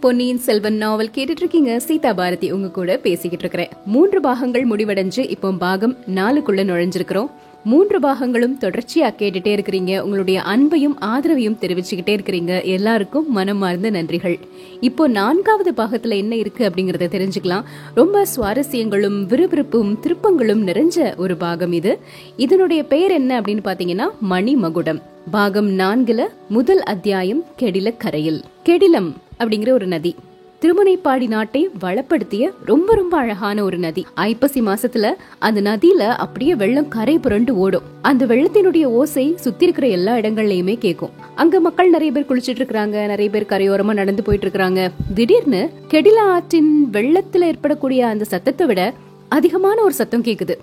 பொன்னியின் 0.00 0.38
செல்வன் 0.38 0.76
நாவல் 0.76 1.10
கேட்டுட்டு 1.14 1.38
இருக்கீங்க 1.42 1.80
சீதா 1.80 2.12
பாரதி 2.12 2.50
உங்க 2.50 2.68
கூட 2.68 2.96
பேசிக்கிட்டு 2.96 3.38
இருக்கிறேன் 3.38 3.68
மூன்று 3.86 4.20
பாகங்கள் 4.20 4.68
முடிவடைஞ்சு 4.68 5.30
இப்போ 5.30 5.52
பாகம் 5.52 5.96
நாலுக்குள்ள 6.14 6.64
நுழைஞ்சிருக்கிறோம். 6.64 7.30
மூன்று 7.64 8.00
பாகங்களும் 8.00 8.58
தொடர்ச்சியா 8.60 9.14
கேட்டுட்டே 9.18 9.52
இருக்கிறீங்க. 9.52 9.98
உங்களுடைய 9.98 10.42
அன்பையும் 10.46 10.96
ஆதரவையும் 11.00 11.56
தெரிவிச்சுக்கிட்டே 11.60 12.18
இருக்கிறீங்க. 12.18 12.64
எல்லாருக்கும் 12.64 13.32
மனமார்ந்த 13.32 13.90
நன்றிகள். 13.90 14.38
இப்போ 14.80 15.08
நான்காவது 15.08 15.72
பாகத்துல 15.72 16.16
என்ன 16.16 16.36
இருக்கு 16.36 16.68
அப்படிங்கறத 16.68 17.06
தெரிஞ்சுக்கலாம். 17.16 17.64
ரொம்ப 17.94 18.26
சுவாரஸ்யங்களும் 18.36 19.26
விறுவிறுப்பும் 19.26 19.98
திருப்பங்களும் 20.00 20.66
நிறைஞ்ச 20.66 21.16
ஒரு 21.16 21.36
பாகம் 21.36 21.72
இது. 21.72 21.98
இதனுடைய 22.36 22.84
பெயர் 22.84 23.10
என்ன 23.10 23.40
அப்படின்னு 23.40 23.64
பாத்தீங்கன்னா 23.64 24.08
மணிமகுடம். 24.30 25.02
பாகம் 25.30 25.78
நான்குல 25.78 26.26
முதல் 26.48 26.82
அத்தியாயம் 26.82 27.44
கெடில 27.58 27.96
கரையில் 27.96 28.42
கெடிலம் 28.64 29.12
அப்படிங்கிற 29.38 29.70
ஒரு 29.70 29.86
நதி. 29.86 30.14
திருமுனைப்பாடி 30.60 31.28
நாட்டை 31.28 31.68
வளப்படுத்திய 31.80 32.50
ரொம்ப 32.64 32.94
ரொம்ப 32.94 33.16
அழகான 33.16 33.64
ஒரு 33.64 33.78
நதி. 33.78 34.06
ஐப்பசி 34.14 34.60
மாசத்துல 34.60 35.14
அந்த 35.38 35.60
நதியில 35.60 36.02
அப்படியே 36.24 36.54
வெள்ளம் 36.54 36.88
கரை 36.88 37.18
புரண்டு 37.18 37.56
ஓடும். 37.56 37.82
அந்த 38.02 38.26
வெள்ளத்தினுடைய 38.26 38.84
ஓசை 38.84 39.34
சுத்தி 39.36 39.64
இருக்கிற 39.64 39.86
எல்லா 39.86 40.14
இடங்கள்லயுமே 40.14 40.78
கேட்கும் 40.78 41.10
அங்க 41.34 41.60
மக்கள் 41.60 41.90
நிறைய 41.90 42.12
பேர் 42.12 42.28
குளிச்சிட்டு 42.28 42.62
இருக்காங்க 42.62 43.06
நிறைய 43.06 43.30
பேர் 43.30 43.50
கரையோரமா 43.50 43.92
நடந்து 43.92 44.22
போயிட்டு 44.22 44.48
இருக்கிறாங்க. 44.48 44.90
திடீர்னு 45.14 45.70
கெடில 45.90 46.18
ஆற்றின் 46.18 46.88
வெள்ளத்துல 46.92 47.40
ஏற்படக்கூடிய 47.40 48.06
அந்த 48.06 48.24
சத்தத்தை 48.24 48.66
விட 48.66 48.94
அதிகமான 49.28 49.82
ஒரு 49.82 49.92
சத்தம் 49.92 50.22
கேக்குது. 50.22 50.54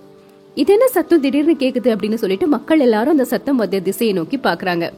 இது 0.55 0.73
என்ன 0.73 0.87
சத்தம் 0.87 1.21
திடீர்னு 1.21 1.55
கேக்குது 1.59 1.89
அப்படின்னு 1.93 2.13
சொல்லிட்டு 2.13 2.47
மக்கள் 2.47 2.79
எல்லாரும் 2.79 3.11
அந்த 3.11 3.25
சத்தம் 3.25 3.55
வந்த 3.55 3.79
திசையை 3.79 4.15
நோக்கி 4.15 4.37
பாக்குறாங்க. 4.37 4.91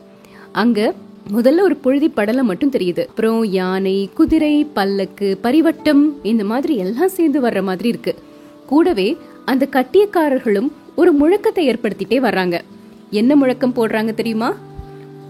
அங்க 0.52 0.94
முதல்ல 1.34 1.62
ஒரு 1.62 1.76
புழுதி 1.76 2.10
படலம் 2.10 2.46
மட்டும் 2.46 2.72
தெரியுது. 2.72 3.06
அப்புறம் 3.06 3.44
யானை 3.44 4.10
குதிரை 4.14 4.68
பல்லக்கு 4.74 5.38
பரிவட்டம் 5.44 6.10
இந்த 6.24 6.44
மாதிரி 6.44 6.76
எல்லாம் 6.76 7.08
சேர்ந்து 7.08 7.42
வர்ற 7.42 7.64
மாதிரி 7.64 7.90
இருக்கு. 7.90 8.16
கூடவே 8.66 9.18
அந்த 9.46 9.68
கட்டியக்காரர்களும் 9.72 10.72
ஒரு 10.96 11.14
முழக்கத்தை 11.14 11.64
ஏற்படுத்திட்டே 11.70 12.20
வர்றாங்க. 12.28 12.60
என்ன 13.12 13.36
முழக்கம் 13.36 13.74
போடுறாங்க 13.74 14.14
தெரியுமா? 14.14 14.56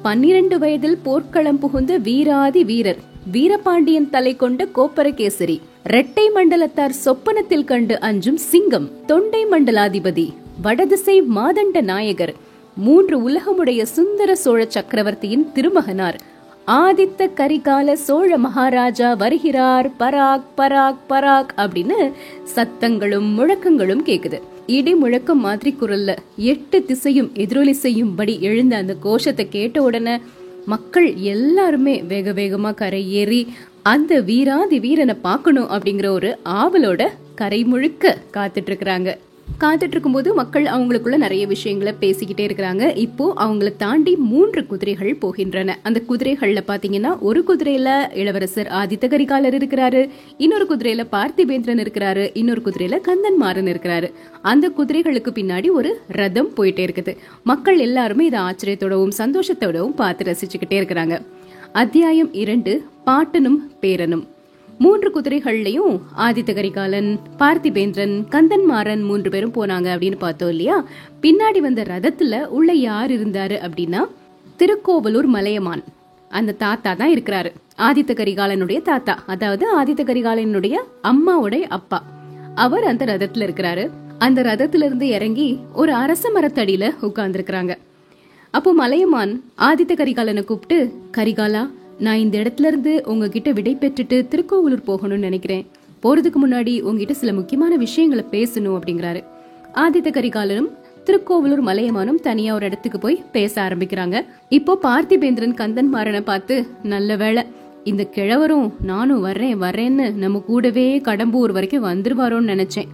பன்னிரண்டு 0.02 0.60
வயதில் 0.60 0.98
போர்க்களம் 1.04 1.60
புகுந்த 1.60 1.98
வீராதி 1.98 2.64
வீரர் 2.64 2.98
வீரபாண்டியன் 3.32 4.10
தலை 4.10 4.36
கொண்ட 4.36 4.68
கோப்பரகேசரி 4.76 5.60
இரட்டை 5.84 6.32
மண்டலத்தார் 6.36 6.94
சொப்பனத்தில் 7.06 7.66
கண்டு 7.66 8.00
அஞ்சும் 8.00 8.38
சிங்கம் 8.38 9.06
தொண்டை 9.06 9.46
மண்டலாதிபதி 9.46 10.34
வடதிசை 10.62 11.22
மாதண்ட 11.22 11.82
நாயகர் 11.82 12.34
மூன்று 12.76 13.30
உலகமுடைய 13.30 13.84
சுந்தர 13.84 14.36
சோழ 14.36 14.66
சக்கரவர்த்தியின் 14.68 15.52
திருமகனார். 15.54 16.18
ஆதித்த 16.68 17.30
கரிகால 17.36 17.94
சோழ 17.94 18.38
மகாராஜா 18.38 19.14
வருகிறார் 19.14 19.90
பராக் 20.00 20.44
பராக் 20.58 21.04
பராக் 21.10 21.48
அப்படின்னு 21.58 22.12
சத்தங்களும் 22.56 23.30
முழக்கங்களும் 23.38 24.04
கேக்குது. 24.06 24.42
இடி 24.68 24.96
முழக்கம் 24.96 25.40
மாதிரி 25.40 25.76
குரல்ல 25.82 26.16
எட்டு 26.36 26.84
திசையும் 26.86 27.32
எதிரொலி 27.34 27.72
செய்யும்படி 27.72 28.42
எழுந்த 28.42 28.76
அந்த 28.76 28.94
கோஷத்தை 28.94 29.50
கேட்ட 29.50 29.82
உடனே 29.82 30.20
மக்கள் 30.66 31.14
எல்லாருமே 31.16 32.02
வேக 32.02 32.32
வேகமா 32.32 32.74
கரை 32.74 33.12
ஏறி 33.12 33.54
அந்த 33.84 34.22
வீராதி 34.22 34.80
வீரனை 34.80 35.16
பார்க்கணும் 35.22 35.70
அப்படிங்கிற 35.70 36.08
ஒரு 36.08 36.38
ஆவலோட 36.46 37.08
கரை 37.36 37.64
முழுக்க 37.64 38.18
காத்துட்டு 38.34 38.66
இருக்கிறாங்க. 38.66 39.18
காத்துட்டு 39.60 39.94
இருக்கும்போது 39.94 40.34
மக்கள் 40.34 40.64
அவங்களுக்குள்ள 40.64 41.18
நிறைய 41.18 41.48
விஷயங்களை 41.48 41.94
பேசிக்கிட்டே 42.02 42.44
இருக்கிறாங்க. 42.48 42.96
இப்போ 42.96 43.34
அவங்கள 43.40 43.76
தாண்டி 43.78 44.16
மூன்று 44.16 44.66
குதிரைகள் 44.66 45.18
போகின்றன. 45.22 45.76
அந்த 45.84 46.02
குதிரைகள்ல 46.10 46.62
பாத்தீங்கன்னா 46.68 47.20
ஒரு 47.20 47.44
குதிரையில 47.48 48.16
இளவரசர் 48.16 48.68
ஆதித்த 48.68 49.08
கரிகாலர் 49.14 49.58
இருக்கிறாரு. 49.60 50.10
இன்னொரு 50.38 50.66
குதிரையில 50.70 51.06
பார்த்திபேந்திரன் 51.12 51.84
இருக்கிறாரு. 51.86 52.30
இன்னொரு 52.34 52.62
குதிரையில 52.66 53.02
கந்தன் 53.02 53.38
மாறன் 53.38 53.66
இருக்கிறாரு. 53.66 54.12
அந்த 54.42 54.72
குதிரைகளுக்கு 54.78 55.34
பின்னாடி 55.40 55.72
ஒரு 55.72 56.00
ரதம் 56.08 56.52
போயிட்டே 56.58 56.86
இருக்குது. 56.90 57.18
மக்கள் 57.44 57.78
எல்லாருமே 57.80 58.26
இதை 58.26 58.40
ஆச்சரியத்தோடவும் 58.40 59.18
சந்தோஷத்தோடவும் 59.18 60.00
பார்த்து 60.04 60.32
ரசிச்சுக்கிட்டே 60.32 60.74
இருக்கிறாங்க. 60.74 61.26
அத்தியாயம் 61.72 62.34
இரண்டு 62.34 62.84
பாட்டனும் 63.06 63.60
பேரனும். 63.82 64.26
மூன்று 64.78 65.10
குதிரைகள்லயும் 65.10 66.00
ஆதித்த 66.18 66.54
கரிகாலன் 66.54 67.20
பார்த்திபேந்திரன் 67.40 68.16
கந்தன்மாறன் 68.30 69.04
மூன்று 69.04 69.30
பேரும் 69.30 69.54
போனாங்க 69.54 69.88
அப்படின்னு 69.96 70.18
பார்த்தோம் 70.18 70.50
இல்லையா? 70.50 70.86
பின்னாடி 71.22 71.60
வந்த 71.60 71.84
ரதத்துல 71.84 72.46
உள்ள 72.46 72.74
யார் 72.74 73.12
இருந்தாரு 73.12 73.58
அப்படின்னா 73.68 74.06
திருக்கோவலூர் 74.58 75.26
மலையமான். 75.26 75.84
அந்த 76.30 76.52
தாத்தா 76.52 76.94
தான் 76.94 77.14
இருக்கிறாரு. 77.14 77.50
ஆதித்த 77.78 78.12
கரிகாலனுடைய 78.14 78.82
தாத்தா. 78.82 79.24
அதாவது 79.26 79.84
ஆதித்த 79.84 80.06
கரிகாலனுடைய 80.06 80.76
அம்மாவுடைய 81.04 81.62
அப்பா. 81.62 82.04
அவர் 82.56 82.84
அந்த 82.84 83.06
ரதத்துல 83.06 83.46
இருக்கிறாரு. 83.48 83.90
அந்த 84.18 84.42
ரதத்துல 84.42 84.84
இருந்து 84.84 85.08
இறங்கி 85.08 85.60
ஒரு 85.74 85.94
அரச 85.94 86.30
மரத்தடியில 86.30 86.96
உட்கார்ந்து 87.02 87.40
இருக்கிறாங்க 87.40 87.78
அப்போ 88.52 88.74
மலையமான் 88.74 89.44
ஆதித்த 89.58 89.94
கரிகாலனை 89.96 90.44
கூப்பிட்டு 90.44 90.92
கரிகாலா 91.18 91.70
நான் 92.00 92.18
இந்த 92.18 92.38
இடத்துல 92.38 92.66
இருந்து 92.66 93.04
உங்ககிட்ட 93.06 93.52
விடை 93.52 93.76
பெற்றுட்டு 93.76 94.28
திருக்கோவிலூர் 94.28 94.88
போகணும்னு 94.88 95.18
நினைக்கிறேன். 95.18 95.66
போறதுக்கு 96.04 96.40
முன்னாடி 96.46 96.82
உங்ககிட்ட 96.82 97.14
சில 97.14 97.34
முக்கியமான 97.34 97.76
விஷயங்களை 97.76 98.26
பேசணும் 98.32 98.78
அப்படிங்கிறாரு. 98.78 99.24
ஆதித்த 99.74 100.10
கரிகாலனும் 100.12 100.70
திருக்கோவிலூர் 101.06 101.64
மலையமானும் 101.64 102.20
தனியா 102.22 102.54
ஒரு 102.54 102.66
இடத்துக்கு 102.66 103.00
போய் 103.00 103.24
பேச 103.32 103.62
ஆரம்பிக்கிறாங்க. 103.62 104.26
இப்போ 104.50 104.78
பார்த்திபேந்திரன் 104.82 105.54
கந்தன் 105.54 105.94
மாறனை 105.94 106.22
பார்த்து 106.22 106.68
நல்ல 106.84 107.16
வேளை 107.16 107.44
இந்த 107.84 108.04
கிழவரும் 108.04 108.74
நானும் 108.82 109.22
வர்றேன் 109.22 109.62
வர்றேன்னு 109.62 110.14
நம்ம 110.14 110.40
கூடவே 110.40 111.00
கடம்பூர் 111.00 111.52
வரைக்கும் 111.52 111.86
வந்துருவாரோன்னு 111.86 112.52
நினைச்சேன். 112.54 112.88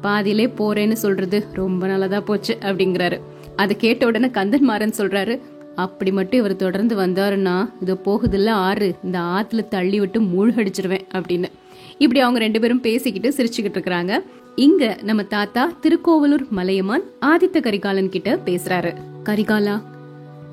பாதியிலே 0.00 0.46
போறேன்னு 0.58 0.92
சொல்றது 0.92 1.44
ரொம்ப 1.52 1.86
நல்லதா 1.86 2.20
போச்சு 2.20 2.56
அப்படிங்கிறாரு. 2.60 3.20
அதை 3.56 3.76
கேட்ட 3.76 4.06
உடனே 4.06 4.30
கந்தன் 4.30 4.62
மாறன் 4.62 4.98
சொல்றாரு 4.98 5.40
அப்படி 5.74 6.12
மட்டும் 6.12 6.38
இவர் 6.38 6.56
தொடர்ந்து 6.56 6.96
வந்தாருன்னா 6.96 7.70
இதோ 7.80 7.96
போகுதுல்ல 8.04 8.48
ஆறு 8.48 8.94
இந்த 9.04 9.18
ஆத்துல 9.18 9.68
தள்ளி 9.68 9.98
விட்டு 9.98 10.20
மூழ்கடிச்சிருவேன் 10.20 11.06
அப்படின்னு. 11.14 11.48
இப்படி 11.98 12.20
அவங்க 12.20 12.38
ரெண்டு 12.38 12.60
பேரும் 12.60 12.80
பேசிக்கிட்டு 12.80 13.32
சிரிச்சுக்கிட்டு 13.36 13.80
இருக்கிறாங்க. 13.80 14.18
இங்க 14.54 14.98
நம்ம 15.02 15.22
தாத்தா 15.22 15.72
திருக்கோவலூர் 15.80 16.46
மலையமான் 16.50 17.02
ஆதித்த 17.20 17.60
கரிகாலன் 17.60 18.08
கிட்ட 18.08 18.38
பேசுறாரு. 18.44 18.94
கரிகாலா 19.24 19.82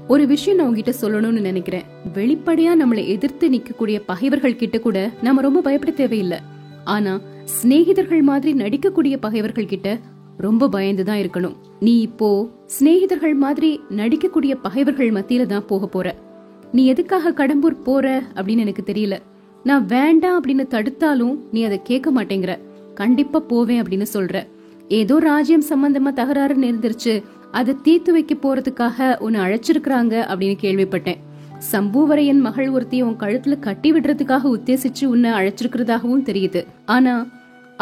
ஒரு 0.07 0.27
விஷயம் 0.27 0.57
நான் 0.57 0.67
உங்ககிட்ட 0.67 1.07
சொல்லணும்னு 1.07 1.39
நினைக்கிறேன். 1.39 1.83
வெளிப்படையா 2.13 2.71
நம்மளை 2.83 3.07
எதிர்த்து 3.07 3.49
நிக்கக்கூடிய 3.49 4.01
பகைவர்கள் 4.05 4.55
கிட்ட 4.55 4.79
கூட 4.79 5.11
நம்ம 5.21 5.41
ரொம்ப 5.41 5.61
பயப்பட 5.61 5.91
தேவையில்லை. 5.91 6.38
ஆனா 6.83 7.19
சிநேகிதர்கள் 7.61 8.21
மாதிரி 8.21 8.59
நடிக்கக்கூடிய 8.63 9.17
பகைவர்கள் 9.19 9.65
கிட்ட 9.65 9.97
ரொம்ப 10.47 10.69
பயந்து 10.75 11.03
தான் 11.09 11.22
இருக்கணும். 11.24 11.56
நீ 11.85 11.94
இப்போ 12.07 12.29
சிநேகிதர்கள் 12.75 13.35
மாதிரி 13.44 13.72
நடிக்கக்கூடிய 14.00 14.53
பகைவர்கள் 14.66 15.16
மத்தியில 15.18 15.46
தான் 15.53 15.69
போக 15.72 15.88
போற. 15.96 16.07
நீ 16.78 16.84
எதுக்காக 16.94 17.34
கடம்பூர் 17.40 17.84
போற 17.88 18.06
அப்படின்னு 18.35 18.66
எனக்கு 18.66 18.84
தெரியல. 18.91 19.16
நான் 19.69 19.85
வேண்டாம் 19.85 20.38
அப்படின்னு 20.38 20.66
தடுத்தாலும் 20.75 21.35
நீ 21.51 21.62
அதை 21.63 21.80
கேட்க 21.90 22.09
மாட்டேங்கிற. 22.18 22.53
கண்டிப்பா 23.01 23.40
போவேன் 23.51 23.81
அப்படின்னு 23.81 24.07
சொல்ற. 24.13 24.38
ஏதோ 25.00 25.16
ராஜ்யம் 25.30 25.68
சம்பந்தமா 25.69 26.12
தகராறு 26.13 26.56
நேர்ந்துருச்சு 26.63 27.13
அதை 27.59 27.74
தீர்த்து 27.85 28.12
வைக்க 28.16 28.34
போறதுக்காக 28.35 29.18
உன்னை 29.25 29.40
அழைச்சிருக்கிறாங்க 29.46 30.16
அப்படின்னு 30.31 30.57
கேள்விப்பட்டேன். 30.63 31.19
சம்புவரையன் 31.72 32.41
மகள் 32.46 32.69
ஒருத்தைய 32.74 33.01
உன் 33.07 33.22
கழுத்துல 33.24 33.56
கட்டி 33.68 33.90
விடுறதுக்காக 33.94 34.46
உத்தேசிச்சு 34.57 35.06
உன்னை 35.13 35.31
அழைச்சிருக்கிறதாகவும் 35.31 36.25
தெரியுது. 36.30 36.62
ஆனா 36.85 37.13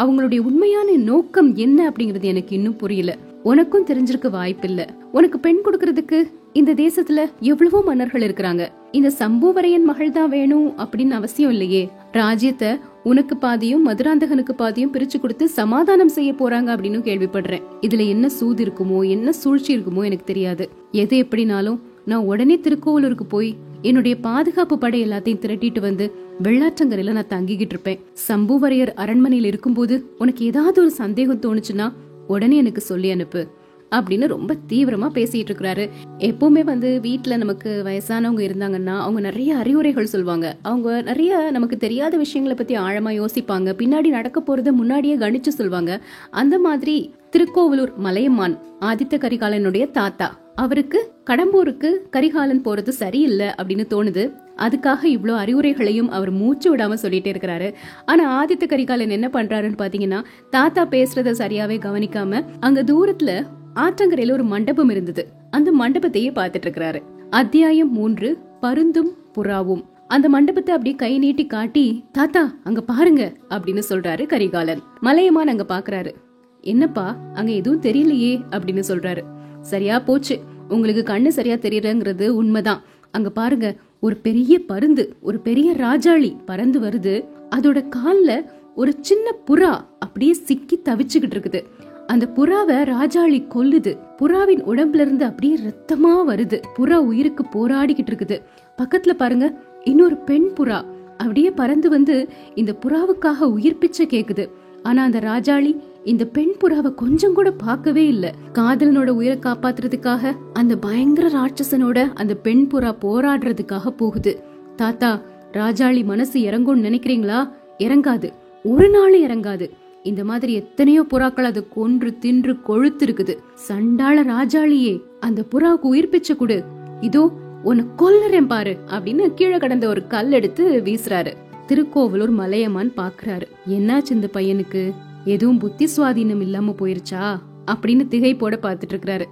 அவங்களுடைய 0.00 0.38
உண்மையான 0.38 0.90
நோக்கம் 0.96 1.54
என்ன 1.54 1.90
அப்படிங்கறது 1.90 2.22
எனக்கு 2.22 2.54
இன்னும் 2.56 2.76
புரியல. 2.76 3.16
உனக்கும் 3.42 3.86
தெரிஞ்சிருக்க 3.86 4.28
வாய்ப்பில்ல. 4.30 4.86
உனக்கு 5.12 5.38
பெண் 5.40 5.60
கொடுக்கறதுக்கு 5.64 6.18
இந்த 6.52 6.74
தேசத்துல 6.74 7.20
எவ்வளவோ 7.40 7.82
மன்னர்கள் 7.82 8.22
இருக்கிறாங்க. 8.22 8.68
இந்த 8.92 9.12
சம்புவரையன் 9.18 9.82
மகள் 9.82 10.10
தான் 10.10 10.28
வேணும் 10.28 10.68
அப்படின்னு 10.78 11.10
அவசியம் 11.10 11.50
இல்லையே. 11.50 11.90
ராஜ்யத்தை 12.12 12.78
உனக்கு 13.02 13.36
பாதியும் 13.36 13.86
மதுராந்தகனுக்கு 13.88 14.54
பாதியும் 14.56 14.92
பிரிச்சு 14.92 15.18
கொடுத்து 15.20 15.48
சமாதானம் 15.48 16.08
செய்ய 16.08 16.32
போறாங்க 16.32 16.68
அப்படின்னு 16.74 17.00
கேள்விப்படுறேன். 17.08 17.62
இதுல 17.80 18.08
என்ன 18.08 18.28
சூது 18.28 18.64
இருக்குமோ 18.64 19.08
என்ன 19.08 19.32
சூழ்ச்சி 19.32 19.76
இருக்குமோ 19.76 20.04
எனக்கு 20.04 20.24
தெரியாது. 20.24 20.70
எது 20.92 21.16
எப்படினாலும் 21.16 21.80
நான் 22.06 22.24
உடனே 22.24 22.58
திருக்கோவலூருக்கு 22.58 23.26
போய் 23.26 23.56
என்னுடைய 23.82 24.16
பாதுகாப்பு 24.16 24.78
படை 24.78 25.06
எல்லாத்தையும் 25.06 25.42
திரட்டிட்டு 25.42 25.80
வந்து 25.80 26.12
வெள்ளாற்றங்கரையில 26.42 27.12
நான் 27.12 27.44
தங்கிக்கிட்டு 27.44 27.74
இருப்பேன். 27.74 28.00
சம்புவரையர் 28.28 28.94
அரண்மனையில் 28.94 29.46
இருக்கும்போது 29.46 30.14
உனக்கு 30.18 30.44
ஏதாவது 30.44 30.80
ஒரு 30.80 30.90
சந்தேகம் 30.90 31.40
தோணுச்சுன்னா 31.40 31.92
உடனே 32.26 32.56
எனக்கு 32.56 32.80
சொல்லி 32.80 33.10
அனுப்பு 33.10 33.46
அப்படின்னு 33.90 34.26
ரொம்ப 34.26 34.56
தீவிரமா 34.68 35.08
பேசிட்டு 35.14 35.50
இருக்கிறாரு. 35.50 35.90
எப்பவுமே 36.18 36.64
வந்து 36.64 37.00
வீட்டுல 37.02 37.36
நமக்கு 37.36 37.82
வயசானவங்க 37.86 38.42
இருந்தாங்கன்னா 38.48 38.98
அவங்க 38.98 39.20
நிறைய 39.20 39.56
அறிவுரைகள் 39.56 40.06
சொல்லுவாங்க 40.06 40.56
அவங்க 40.62 41.02
நிறைய 41.02 41.50
நமக்கு 41.50 41.76
தெரியாத 41.76 42.16
விஷயங்களை 42.16 42.58
பத்தி 42.58 42.76
ஆழமா 42.76 43.24
யோசிப்பாங்க. 43.24 43.72
பின்னாடி 43.82 44.08
நடக்க 44.08 44.42
போறத 44.46 44.70
முன்னாடியே 44.70 45.16
கணிச்சு 45.16 45.48
சொல்லுவாங்க 45.48 46.00
அந்த 46.30 46.58
மாதிரி 46.58 47.14
திருக்கோவலூர் 47.30 47.96
மலையமான் 47.96 48.58
ஆதித்த 48.80 49.14
கரிகாலனுடைய 49.14 49.90
தாத்தா. 49.90 50.38
அவருக்கு 50.62 51.00
கடம்பூருக்கு 51.28 51.90
கரிகாலன் 52.14 52.62
போறது 52.64 52.92
சரியில்லை 53.00 53.48
அப்படின்னு 53.60 53.84
தோணுது. 53.92 54.24
அதுக்காக 54.64 55.02
இவ்வளோ 55.04 55.34
அறிவுரைகளையும் 55.42 56.10
அவர் 56.16 56.30
மூச்சு 56.30 56.68
விடாம 56.72 56.96
சொல்லிட்டே 57.02 57.30
இருக்கிறாரு. 57.34 57.68
ஆனா 58.04 58.24
ஆதித்த 58.38 58.66
கரிகாலன் 58.66 59.14
என்ன 59.16 59.28
பண்றாருன்னு 59.32 59.80
பாத்தீங்கன்னா 59.82 60.20
தாத்தா 60.50 60.82
பேசுறத 60.86 61.32
சரியாவே 61.42 61.78
கவனிக்காம 61.86 62.42
அங்க 62.60 62.82
தூரத்துல 62.82 63.30
ஆற்றங்கரையில 63.74 64.32
ஒரு 64.32 64.44
மண்டபம் 64.44 64.88
இருந்தது. 64.88 65.24
அந்த 65.50 65.70
மண்டபத்தையே 65.80 66.30
பார்த்துட்டு 66.38 66.68
இருக்கிறாரு. 66.68 67.00
அத்தியாயம் 67.30 67.92
மூன்று 67.92 68.30
பருந்தும் 68.62 69.10
புறாவும். 69.34 69.82
அந்த 70.08 70.28
மண்டபத்தை 70.28 70.72
அப்படியே 70.74 70.96
கை 70.96 71.12
நீட்டி 71.18 71.46
காட்டி 71.46 72.04
தாத்தா 72.12 72.54
அங்க 72.64 72.80
பாருங்க 72.92 73.24
அப்படின்னு 73.48 73.82
சொல்றாரு 73.88 74.24
கரிகாலன். 74.26 74.80
மலையமான் 75.00 75.48
அங்க 75.48 75.66
பாக்குறாரு. 75.74 76.12
என்னப்பா 76.60 77.08
அங்க 77.34 77.50
எதுவும் 77.52 77.84
தெரியலையே 77.88 78.32
அப்படின்னு 78.50 78.82
சொல்றாரு. 78.88 79.22
சரியா 79.60 79.98
போச்சு. 79.98 80.40
உங்களுக்கு 80.68 81.12
கண்ணு 81.12 81.28
சரியா 81.28 81.54
தெரியறங்கிறது 81.54 82.28
உண்மைதான். 82.28 82.82
அங்க 83.10 83.30
பாருங்க 83.30 83.74
ஒரு 84.00 84.16
பெரிய 84.16 84.58
பருந்து 84.58 85.16
ஒரு 85.20 85.38
பெரிய 85.38 85.72
ராஜாளி 85.72 86.36
பறந்து 86.44 86.80
வருது. 86.80 87.24
அதோட 87.56 87.86
கால்ல 87.96 88.44
ஒரு 88.74 88.94
சின்ன 89.00 89.34
புறா 89.46 89.84
அப்படியே 89.98 90.32
சிக்கி 90.32 90.80
தவிச்சுக்கிட்டு 90.84 91.38
இருக்குது. 91.38 91.62
அந்த 92.06 92.30
புறாவை 92.36 92.88
ராஜாளி 92.90 93.46
கொல்லுது. 93.54 93.98
புறாவின் 94.16 94.62
உடம்புல 94.62 95.00
இருந்து 95.00 95.24
அப்படியே 95.24 95.56
ரத்தமா 95.56 96.14
வருது. 96.28 96.62
புறா 96.78 96.94
உயிருக்கு 96.94 97.44
போராடிக்கிட்டு 97.44 98.10
இருக்குது. 98.10 98.42
பக்கத்துல 98.78 99.10
பாருங்க 99.10 99.58
இன்னொரு 99.84 100.16
பெண் 100.16 100.50
புறா 100.56 100.84
அப்படியே 101.16 101.50
பறந்து 101.50 101.90
வந்து 101.90 102.28
இந்த 102.54 102.74
புறாவுக்காக 102.86 103.38
உயிர் 103.38 103.78
பிச்சை 103.78 104.06
கேக்குது. 104.06 104.50
ஆனா 104.82 105.02
அந்த 105.02 105.18
ராஜாளி 105.18 105.80
இந்த 106.04 106.24
பெண் 106.24 106.52
புறாவை 106.60 106.94
கொஞ்சம் 106.94 107.34
கூட 107.34 107.50
பார்க்கவே 107.50 108.06
இல்ல. 108.06 108.34
காதலனோட 108.52 109.06
உயிரை 109.06 109.38
காப்பாத்துறதுக்காக 109.38 110.36
அந்த 110.52 110.76
பயங்கர 110.76 111.28
ராட்சசனோட 111.28 112.10
அந்த 112.14 112.34
பெண் 112.34 112.68
புறா 112.72 112.96
போராடுறதுக்காக 113.00 113.88
போகுது. 113.88 114.42
தாத்தா 114.76 115.20
ராஜாளி 115.52 116.04
மனசு 116.04 116.40
இறங்கும்னு 116.40 116.86
நினைக்கிறீங்களா? 116.88 117.50
இறங்காது. 117.78 118.32
ஒரு 118.64 118.88
நாள் 118.90 119.20
இறங்காது. 119.20 119.70
இந்த 120.02 120.24
மாதிரி 120.24 120.52
எத்தனையோ 120.52 121.02
புறாக்கள் 121.02 121.42
அதை 121.42 121.66
கொன்று 121.74 122.18
தின்று 122.18 122.62
கொழுத்து 122.62 123.06
இருக்குது 123.06 123.36
சண்டாள 123.54 124.22
ராஜாளியே 124.22 125.02
அந்த 125.20 125.44
புறாவுக்கு 125.50 125.80
உயிர் 125.80 126.08
பிச்சை 126.08 126.36
கொடு. 126.36 126.64
இதோ 127.00 127.32
உன்னை 127.62 127.84
கொல்லறேன் 127.98 128.46
பாரு 128.46 128.78
அப்படின்னு 128.86 129.34
கீழே 129.34 129.58
கடந்த 129.58 129.88
ஒரு 129.88 130.06
கல் 130.06 130.32
எடுத்து 130.32 130.82
வீசுறாரு. 130.84 131.32
திருக்கோவலூர் 131.66 132.30
மலையமான் 132.30 132.92
பாக்குறாரு. 132.96 133.46
என்னாச்சு 133.68 134.10
இந்த 134.10 134.28
பையனுக்கு? 134.32 134.92
எதுவும் 135.24 135.58
புத்தி 135.58 135.88
சுவாதீனம் 135.96 136.40
இல்லாம 136.40 136.74
போயிருச்சா? 136.78 137.38
அப்படின்னு 137.66 138.04
திகைப்போட 138.08 138.52
பாத்துட்டு 138.62 138.92
இருக்கிறாரு. 138.92 139.24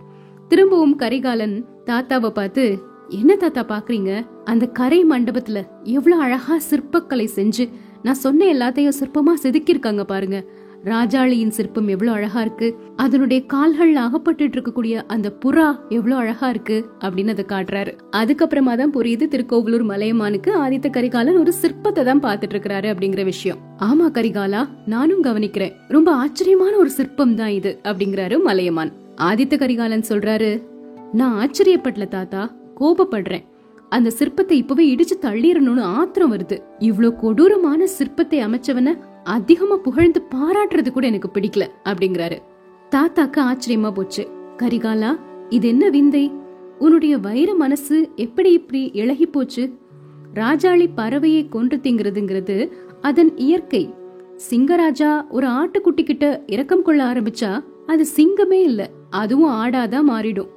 திரும்பவும் 0.48 0.96
கரிகாலன் 0.96 1.64
தாத்தாவை 1.86 2.28
பார்த்து 2.28 2.78
என்ன 3.08 3.36
தாத்தா 3.36 3.64
பாக்குறீங்க 3.64 4.26
அந்த 4.44 4.66
கரை 4.66 5.04
மண்டபத்துல 5.04 5.66
எவ்வளவு 5.82 6.22
அழகா 6.22 6.58
சிற்பக்கலை 6.70 7.28
செஞ்சு 7.34 7.68
நான் 8.02 8.14
சொன்ன 8.14 8.44
எல்லாத்தையும் 8.44 8.92
சிற்பமா 9.00 9.34
செதுக்கியிருக்காங்க 9.42 10.04
பாருங்க. 10.04 10.44
ராஜாளியின் 10.84 11.50
சிற்பம் 11.50 11.88
எவ்வளவு 11.88 12.16
அழகா 12.16 12.40
இருக்கு? 12.40 12.78
அதனுடைய 12.96 13.42
கால்கள்ல 13.46 13.94
அகப்பட்டுட்டு 13.94 14.56
இருக்கக்கூடிய 14.56 15.02
அந்த 15.06 15.32
புறா 15.44 15.78
எவ்வளவு 15.88 16.20
அழகா 16.20 16.48
இருக்கு 16.48 16.90
அப்படின்னு 17.00 17.28
அதை 17.28 17.44
காட்டுறாரு. 17.48 17.92
அதுக்கப்புறமா 18.16 18.76
தான் 18.76 18.90
புரியுது 18.90 19.26
திருக்கோவிலூர் 19.28 19.84
மலையமானுக்கு 19.84 20.52
ஆதித்த 20.56 20.90
கரிகாலன் 20.90 21.36
ஒரு 21.36 21.52
சிற்பத்தை 21.62 22.04
தான் 22.04 22.22
பாத்துட்டு 22.22 22.54
இருக்கிறாரு 22.54 22.84
அப்படிங்கிற 22.84 23.24
விஷயம். 23.24 23.58
ஆமா 23.76 24.10
கரிகாலா 24.10 24.68
நானும் 24.86 25.22
கவனிக்கிறேன். 25.22 25.72
ரொம்ப 25.88 26.14
ஆச்சரியமான 26.14 26.76
ஒரு 26.76 26.90
சிற்பம் 26.90 27.34
தான் 27.34 27.48
இது 27.48 27.80
அப்படிங்கிறாரு 27.84 28.42
மலையமான். 28.42 28.92
ஆதித்த 29.20 29.56
கரிகாலன் 29.56 30.08
சொல்றாரு 30.08 30.62
நான் 31.12 31.36
ஆச்சரியப்படல 31.40 32.08
தாத்தா 32.08 32.50
கோபப்படுறேன். 32.80 33.44
அந்த 33.88 34.12
சிற்பத்தை 34.18 34.52
இப்பவே 34.52 34.94
இடிச்சு 34.94 35.16
தள்ளிடணும்னு 35.22 35.80
ஆத்திரம் 35.80 36.32
வருது. 36.32 36.56
இவ்ளோ 36.78 37.16
கொடூரமான 37.16 37.86
சிற்பத்தை 37.98 38.40
அமைச்சவன 38.40 38.94
அதிகமா 39.28 39.76
புகழ்ந்து 39.76 40.22
பாராட்டுறது 40.34 40.90
கூட 40.90 41.06
எனக்கு 41.06 41.30
பிடிக்கல 41.34 41.66
அப்படிங்கிறாரு. 41.84 42.38
தாத்தாக்கு 42.90 43.40
ஆச்சரியமா 43.40 43.90
போச்சு. 43.90 44.28
கரிகாலா 44.56 45.18
இது 45.48 45.68
என்ன 45.68 45.88
விந்தை? 45.88 46.32
உன்னுடைய 46.78 47.18
வைர 47.18 47.54
மனசு 47.54 48.10
எப்படி 48.16 48.52
இப்படி 48.52 48.90
இழகி 48.92 49.26
போச்சு? 49.26 49.78
ராஜாளி 50.34 50.86
பறவையை 50.96 51.48
கொன்று 51.48 51.76
திங்கிறதுங்கிறது 51.76 52.70
அதன் 53.00 53.36
இயற்கை. 53.36 53.94
சிங்கராஜா 54.50 55.28
ஒரு 55.28 55.46
ஆட்டுக்குட்டி 55.46 56.02
கிட்ட 56.04 56.42
இரக்கம் 56.46 56.82
கொள்ள 56.82 57.12
ஆரம்பிச்சா 57.12 57.64
அது 57.86 58.06
சிங்கமே 58.16 58.60
இல்ல 58.62 58.90
அதுவும் 59.10 59.50
ஆடாதான் 59.50 60.08
மாறிடும். 60.10 60.48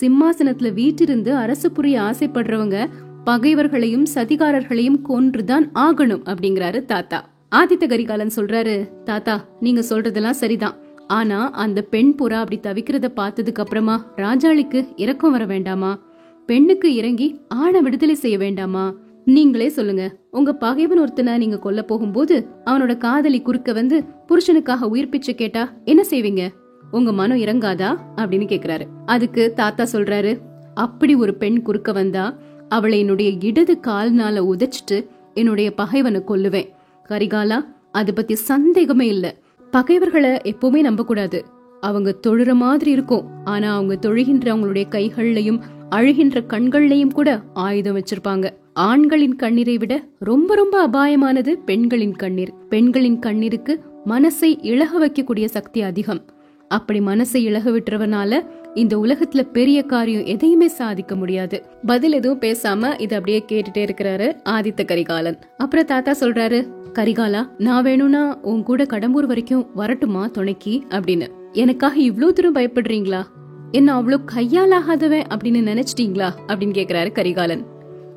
சிம்மாசனத்துல 0.00 0.72
வீட்டிருந்து 0.72 1.36
அரசு 1.36 1.72
புரிய 1.72 2.00
ஆசைப்படுறவங்க 2.00 2.88
பகைவர்களையும் 3.24 4.06
சதிகாரர்களையும் 4.14 5.02
கொன்றுதான் 5.02 5.70
ஆகணும் 5.74 6.22
அப்படிங்கிறாரு 6.24 6.84
தாத்தா. 6.84 7.28
ஆதித்த 7.56 7.88
கரிகாலன் 7.88 8.30
சொல்றாரு 8.36 9.02
தாத்தா 9.02 9.44
நீங்க 9.60 9.80
சொல்றதெல்லாம் 9.80 10.38
சரிதான். 10.42 10.76
ஆனா 11.06 11.50
அந்த 11.50 11.82
பெண் 11.82 12.14
புறா 12.18 12.32
அப்படி 12.32 12.60
தவிக்கிறத 12.62 13.08
பார்த்ததுக்கு 13.16 13.54
அப்புறமா 13.54 14.12
ராஜாளிக்கு 14.16 14.88
இறக்கம் 14.96 15.30
வர 15.30 15.44
வேண்டாமா? 15.44 15.98
பெண்ணுக்கு 16.46 16.94
இறங்கி 16.94 17.40
ஆணை 17.48 17.80
விடுதலை 17.80 18.14
செய்ய 18.14 18.38
வேண்டாமா? 18.38 18.94
நீங்களே 19.24 19.68
சொல்லுங்க. 19.68 20.16
உங்க 20.30 20.52
பகைவன் 20.52 20.98
ஒருத்தனை 20.98 21.38
நீங்க 21.38 21.58
கொல்ல 21.58 21.82
போகும்போது 21.82 22.46
அவனோட 22.64 22.96
காதலி 22.96 23.40
குறுக்க 23.40 23.72
வந்து 23.72 24.04
புருஷனுக்காக 24.28 24.82
உயிர் 24.82 25.08
பிச்சை 25.08 25.34
கேட்டா 25.34 25.72
என்ன 25.84 26.04
செய்வீங்க? 26.10 26.48
உங்க 26.90 27.12
மனம் 27.12 27.38
இறங்காதா? 27.38 27.96
அப்படின்னு 28.16 28.46
கேக்குறாரு. 28.52 28.86
அதுக்கு 29.06 29.52
தாத்தா 29.54 29.84
சொல்றாரு 29.92 30.38
அப்படி 30.74 31.14
ஒரு 31.14 31.34
பெண் 31.34 31.62
குறுக்க 31.62 31.92
வந்தா 31.92 32.36
அவளை 32.68 32.98
என்னுடைய 32.98 33.30
இடது 33.40 33.78
கால்னால 33.86 34.44
உதைச்சிட்டு 34.52 35.06
என்னுடைய 35.34 35.74
பகைவனை 35.74 36.20
கொல்லுவேன். 36.20 36.68
கரிகாலா 37.10 37.64
அதை 37.92 38.12
பத்தி 38.14 38.34
சந்தேகமே 38.34 39.06
இல்ல. 39.06 39.34
பகைவர்களை 39.70 40.30
எப்பவுமே 40.30 40.80
நம்ப 40.80 41.04
கூடாது 41.04 41.44
அவங்க 41.80 42.16
தொழுற 42.26 42.52
மாதிரி 42.52 42.90
இருக்கும். 42.90 43.28
ஆனா 43.44 43.74
அவங்க 43.74 43.98
தொழுகின்ற 44.02 44.54
அவங்களுடைய 44.54 44.84
கைகள்லயும் 44.90 45.60
அழுகின்ற 45.90 46.40
கண்கள்லயும் 46.48 47.12
கூட 47.12 47.40
ஆயுதம் 47.54 47.96
வச்சிருப்பாங்க. 47.96 48.50
ஆண்களின் 48.72 49.36
கண்ணீரை 49.36 49.78
விட 49.78 50.04
ரொம்ப 50.18 50.54
ரொம்ப 50.54 50.88
அபாயமானது 50.88 51.52
பெண்களின் 51.64 52.14
கண்ணீர். 52.14 52.52
பெண்களின் 52.68 53.18
கண்ணீருக்கு 53.18 53.80
மனசை 54.06 54.58
இழக 54.60 55.06
வைக்கக்கூடிய 55.06 55.44
சக்தி 55.44 55.82
அதிகம். 55.82 56.24
அப்படி 56.68 57.00
மனசை 57.00 57.36
இழக 57.36 57.70
விட்டுறவனால 57.70 58.46
இந்த 58.74 58.96
உலகத்துல 58.98 59.50
பெரிய 59.52 59.82
காரியம் 59.82 60.24
எதையுமே 60.24 60.68
சாதிக்க 60.68 61.16
முடியாது. 61.16 61.62
பதில் 61.86 62.12
எதுவும் 62.12 62.40
பேசாம 62.40 63.00
இது 63.00 63.14
அப்படியே 63.14 63.44
கேட்டுட்டே 63.52 63.78
இருக்கிறாரு 63.78 64.36
ஆதித்த 64.48 64.84
கரிகாலன். 64.84 65.38
அப்புறம் 65.56 65.84
தாத்தா 65.84 66.14
சொல்றாரு 66.20 66.68
கரிகாலா 66.94 67.48
நான் 67.58 67.82
வேணும்னா 67.82 68.38
உன் 68.42 68.62
கூட 68.62 68.84
கடம்பூர் 68.84 69.26
வரைக்கும் 69.26 69.66
வரட்டுமா 69.74 70.26
துணைக்கி? 70.26 70.84
அப்படின்னு. 70.90 71.26
எனக்காக 71.52 71.96
இவ்வளவு 71.96 72.32
தூரம் 72.32 72.54
பயப்படுறீங்களா? 72.54 73.22
என்ன 73.70 74.02
அவ்வளோ 74.02 74.16
கையாலாகாதவன் 74.34 75.26
அப்படின்னு 75.30 75.60
நினைச்சிட்டீங்களா? 75.60 76.30
அப்படின்னு 76.46 76.74
கேக்குறாரு 76.74 77.12
கரிகாலன். 77.12 77.64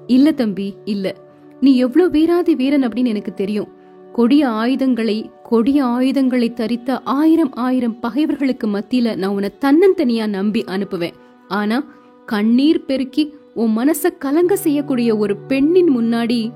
இல்ல 0.08 0.32
தம்பி 0.32 0.74
இல்ல. 0.86 1.16
நீ 1.60 1.86
எவ்ளோ 1.86 2.10
வீராதி 2.10 2.56
வீரன் 2.56 2.88
அப்படின்னு 2.88 3.08
எனக்கு 3.08 3.34
தெரியும். 3.34 3.68
கொடிய 4.14 4.50
ஆயுதங்களை 4.50 5.32
கொடிய 5.44 5.86
ஆயுதங்களை 5.86 6.54
தரித்த 6.56 7.00
ஆயிரம் 7.04 7.54
ஆயிரம் 7.54 8.00
பகைவர்களுக்கு 8.00 8.68
மத்தியில 8.68 9.16
நான் 9.16 9.32
உன்னை 9.32 9.52
தன்னந்தனியா 9.62 10.28
நம்பி 10.28 10.64
அனுப்புவேன். 10.64 11.14
ஆனா 11.48 11.86
கண்ணீர் 12.26 12.86
பெருக்கி 12.86 13.34
உன் 13.54 13.78
மனச 13.78 14.18
கலங்க 14.20 14.56
செய்யக்கூடிய 14.56 15.18
ஒரு 15.18 15.38
பெண்ணின் 15.38 15.98
முன்னாடி 15.98 16.52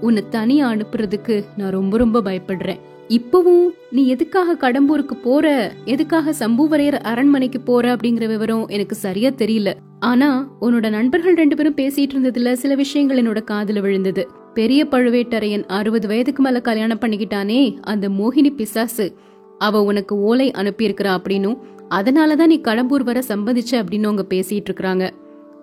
உன்னை 0.00 0.22
தனியா 0.30 0.70
அனுப்புறதுக்கு 0.70 1.44
நான் 1.56 1.70
ரொம்ப 1.70 1.96
ரொம்ப 1.96 2.20
பயப்படுறேன். 2.20 2.80
இப்பவும் 3.08 3.66
நீ 3.90 4.06
எதுக்காக 4.06 4.54
கடம்பூருக்கு 4.54 5.14
போற? 5.22 5.72
எதுக்காக 5.84 6.34
சம்புவரையர் 6.38 7.00
அரண்மனைக்கு 7.02 7.60
போற? 7.60 7.96
அப்படிங்கிற 7.96 8.26
விவரம் 8.26 8.68
எனக்கு 8.68 8.94
சரியா 8.94 9.28
தெரியல. 9.28 9.74
ஆனா 10.00 10.48
உன்னோட 10.60 10.90
நண்பர்கள் 10.90 11.34
ரெண்டு 11.34 11.56
பேரும் 11.56 11.74
பேசிட்டு 11.74 12.14
இருந்ததுல 12.16 12.52
சில 12.52 12.74
விஷயங்கள் 12.74 13.22
என்னோட 13.22 13.42
காதுல 13.50 13.80
விழுந்தது. 13.80 14.28
பெரிய 14.54 14.86
பழுவேட்டரையன் 14.90 15.64
அறுபது 15.66 16.08
வயதுக்கு 16.08 16.42
மேல 16.42 16.60
கல்யாணம் 16.60 16.98
பண்ணிக்கிட்டானே 16.98 17.80
அந்த 17.80 18.08
மோகினி 18.08 18.54
பிசாசு. 18.54 19.16
அவ 19.58 19.82
உனக்கு 19.82 20.20
ஓலை 20.20 20.50
அனுப்பியிருக்கிறா 20.50 21.18
அப்படின்னும் 21.18 21.58
அதனாலதான் 21.90 22.46
நீ 22.46 22.60
கடம்பூர் 22.60 23.02
வர 23.02 23.22
சம்பந்திச்ச 23.28 23.70
அப்படின்னு 23.70 24.02
அவங்க 24.02 24.24
பேசிட்டு 24.28 24.64
இருக்கிறாங்க. 24.70 25.10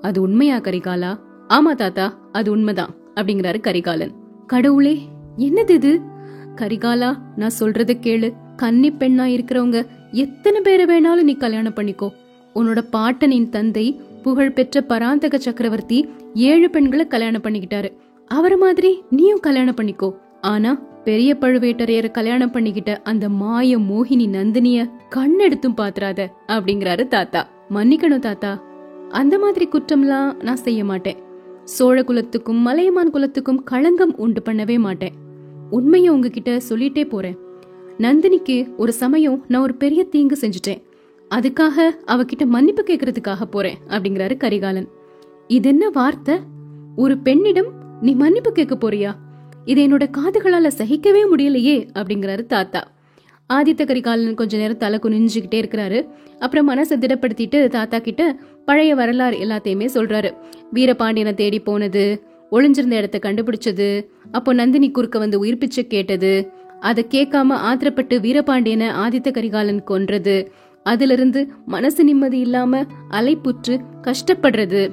அது 0.02 0.22
உண்மையா 0.22 0.58
கரிகாலா? 0.58 1.20
ஆமா 1.50 1.72
தாத்தா 1.76 2.18
அது 2.32 2.52
உண்மைதான் 2.52 2.96
அப்படிங்கிறாரு 3.16 3.60
கரிகாலன். 3.60 4.12
கடவுளே 4.48 5.00
என்னது 5.38 5.70
இது? 5.70 6.00
கரிகாலா 6.56 7.18
நான் 7.36 7.58
சொல்றத 7.60 7.94
கேளு. 8.02 8.34
கன்னி 8.56 8.92
பெண்ணா 8.92 9.26
இருக்கிறவங்க 9.36 9.86
எத்தனை 10.12 10.62
பேரை 10.62 10.86
வேணாலும் 10.86 11.22
நீ 11.22 11.34
கல்யாணம் 11.34 11.76
பண்ணிக்கோ. 11.76 12.10
உன்னோட 12.56 12.82
பாட்டனின் 12.92 13.50
தந்தை 13.50 14.02
புகழ்பெற்ற 14.24 14.82
பராந்தக 14.82 15.38
சக்கரவர்த்தி 15.38 16.08
ஏழு 16.34 16.70
பெண்களை 16.70 17.08
கல்யாணம் 17.08 17.42
பண்ணிக்கிட்டாரு. 17.42 17.90
அவர 18.30 18.58
மாதிரி 18.58 19.04
நீயும் 19.10 19.40
கல்யாணம் 19.40 19.76
பண்ணிக்கோ. 19.76 20.16
ஆனா 20.42 20.74
பெரிய 21.04 21.38
பழுவேட்டரையரை 21.42 22.12
கல்யாணம் 22.12 22.52
பண்ணிக்கிட்ட 22.52 22.98
அந்த 23.04 23.30
மாய 23.30 23.78
மோகினி 23.78 24.28
நந்தினிய 24.28 24.90
கண்ணெடுத்தும் 25.16 25.78
பாத்துறாத 25.78 26.28
அப்படிங்கிறாரு 26.48 27.08
தாத்தா. 27.08 27.48
மன்னிக்கணும் 27.70 28.20
தாத்தா. 28.20 28.64
அந்த 29.10 29.40
மாதிரி 29.40 29.68
குற்றம்லாம் 29.72 30.44
நான் 30.44 30.56
செய்ய 30.56 30.86
மாட்டேன். 30.86 31.18
சோழ 31.64 32.04
குலத்துக்கும் 32.04 32.58
மலையமான் 32.58 33.12
குலத்துக்கும் 33.12 33.64
களங்கம் 33.64 34.18
உண்டு 34.18 34.42
பண்ணவே 34.46 34.80
மாட்டேன். 34.80 35.14
உண்மையை 35.70 36.10
உங்ககிட்ட 36.10 36.58
சொல்லிட்டே 36.70 37.10
போறேன். 37.10 37.38
நந்தினிக்கு 37.98 38.76
ஒரு 38.76 38.94
சமயம் 38.94 39.46
நான் 39.48 39.62
ஒரு 39.62 39.76
பெரிய 39.76 40.04
தீங்கு 40.04 40.38
செஞ்சுட்டேன். 40.42 40.84
அதுக்காக 41.36 41.90
அவகிட்ட 42.08 42.46
மன்னிப்பு 42.46 42.84
கேட்கறதுக்காக 42.84 43.44
போறேன் 43.50 43.78
அப்படிங்கிறாரு 43.88 44.38
கரிகாலன். 44.38 44.88
இது 45.48 45.70
என்ன 45.70 45.90
வார்த்தை? 45.90 46.36
ஒரு 46.96 47.18
பெண்ணிடம் 47.18 47.79
நீ 48.02 48.14
மன்னிப்பு 48.14 48.52
கேட்க 48.52 48.76
போறியா? 48.76 49.12
இதை 49.66 49.88
என்னோட 49.88 50.06
காதுகளால 50.18 50.70
சகிக்கவே 50.78 51.22
முடியலையே 51.32 51.88
அப்படிங்கிறாரு 51.94 52.46
தாத்தா. 52.46 52.92
ஆதித்த 53.54 53.86
கரிகாலன் 53.86 54.34
கொஞ்ச 54.34 54.58
நேரம் 54.58 54.78
தலை 54.78 55.00
குனிஞ்சுக்கிட்டே 55.04 55.60
இருக்கிறாரு. 55.62 56.08
அப்புறம் 56.40 56.70
மனசை 56.70 56.94
திடப்படுத்திட்டு 56.94 57.68
தாத்தா 57.68 58.00
கிட்ட 58.00 58.40
பழைய 58.66 58.96
வரலாறு 58.96 59.38
எல்லாத்தையுமே 59.38 59.88
சொல்றாரு. 59.94 60.32
வீரபாண்டியனை 60.74 61.34
தேடி 61.34 61.60
போனது 61.60 62.24
ஒளிஞ்சிருந்த 62.52 62.92
இடத்த 62.92 63.20
கண்டுபிடிச்சது 63.22 64.08
அப்போ 64.32 64.54
நந்தினி 64.54 64.92
குறுக்க 64.92 65.20
வந்து 65.20 65.40
உயிர் 65.40 65.58
பிச்சை 65.58 65.88
கேட்டது 65.88 66.52
அதை 66.80 67.06
கேட்காம 67.10 67.58
ஆத்திரப்பட்டு 67.70 68.16
வீரபாண்டியனை 68.26 68.88
ஆதித்த 69.04 69.32
கரிகாலன் 69.32 69.84
கொன்றது 69.84 70.52
அதிலிருந்து 70.84 71.48
மனசு 71.66 72.04
நிம்மதி 72.04 72.40
இல்லாம 72.40 72.86
அலைப்புற்று 73.12 73.80
கஷ்டப்படுறது. 74.02 74.90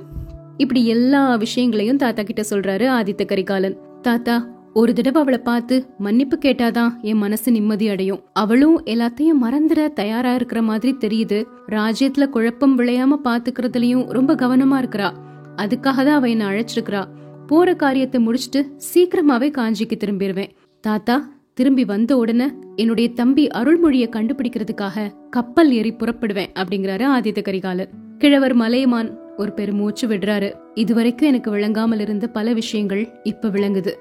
இப்படி 0.56 0.86
எல்லா 0.86 1.36
விஷயங்களையும் 1.36 1.96
தாத்தா 1.96 2.22
கிட்ட 2.22 2.44
சொல்றாரு 2.50 2.86
ஆதித்த 2.98 3.24
கரிகாலன். 3.24 3.76
தாத்தா 4.02 4.54
ஒரு 4.74 4.92
தடவை 4.92 5.22
அவளை 5.22 5.38
பார்த்து 5.38 5.86
மன்னிப்பு 5.98 6.38
கேட்டாதான் 6.44 7.00
என் 7.00 7.16
மனசு 7.16 7.52
நிம்மதி 7.52 7.88
அடையும். 7.88 8.22
அவளும் 8.32 8.84
எல்லாத்தையும் 8.84 9.42
மறந்துட 9.42 9.92
தயாரா 9.92 10.34
இருக்கிற 10.34 10.62
மாதிரி 10.62 10.96
தெரியுது. 11.00 11.44
ராஜ்யத்துல 11.68 12.28
குழப்பம் 12.28 12.78
விளையாம 12.78 13.18
பாத்துக்கிறதுலயும் 13.24 14.08
ரொம்ப 14.08 14.34
கவனமா 14.34 14.78
இருக்கிறா. 14.82 15.10
அதுக்காக 15.56 15.96
தான் 15.96 16.08
அவ 16.08 16.28
என்ன 16.28 16.50
அழைச்சிருக்கிறா. 16.50 17.04
போற 17.46 17.74
காரியத்தை 17.74 18.20
முடிச்சிட்டு 18.20 18.76
சீக்கிரமாவே 18.94 19.50
காஞ்சிக்கு 19.50 19.96
திரும்பிடுவேன் 19.96 20.50
தாத்தா 20.80 21.34
திரும்பி 21.54 21.84
வந்த 21.84 22.16
உடனே 22.16 22.46
என்னுடைய 22.76 23.10
தம்பி 23.10 23.46
அருள்மொழியை 23.46 24.08
கண்டுபிடிக்கிறதுக்காக 24.08 25.10
கப்பல் 25.30 25.72
ஏறி 25.72 25.92
புறப்படுவேன் 25.92 26.52
அப்படிங்கிறாரு 26.54 27.04
ஆதித்த 27.16 27.42
கரிகாலர் 27.42 27.88
கிழவர் 28.18 28.54
மலையமான் 28.54 29.25
ஒரு 29.36 29.52
பெருமூச்சு 29.52 30.08
விடுறாரு. 30.08 30.54
இதுவரைக்கும் 30.74 31.28
எனக்கு 31.28 31.50
விளங்காமல் 31.50 31.98
இருந்த 31.98 32.26
பல 32.26 32.52
விஷயங்கள் 32.52 33.08
இப்ப 33.22 33.48
விளங்குது. 33.48 33.92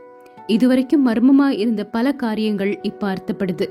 இதுவரைக்கும் 0.47 1.07
மர்மமா 1.07 1.47
இருந்த 1.49 1.85
பல 1.85 2.11
காரியங்கள் 2.11 2.79
இப்ப 2.81 3.13
அர்த்தப்படுது. 3.13 3.69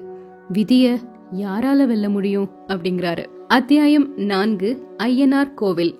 விதிய 0.52 0.97
யாரால 1.33 1.87
வெல்ல 1.87 2.09
முடியும்? 2.09 2.50
அப்படிங்கிறாரு. 2.68 3.26
அத்தியாயம் 3.49 4.16
நான்கு 4.16 4.87
ஐயனார் 5.02 5.54
கோவில். 5.54 5.99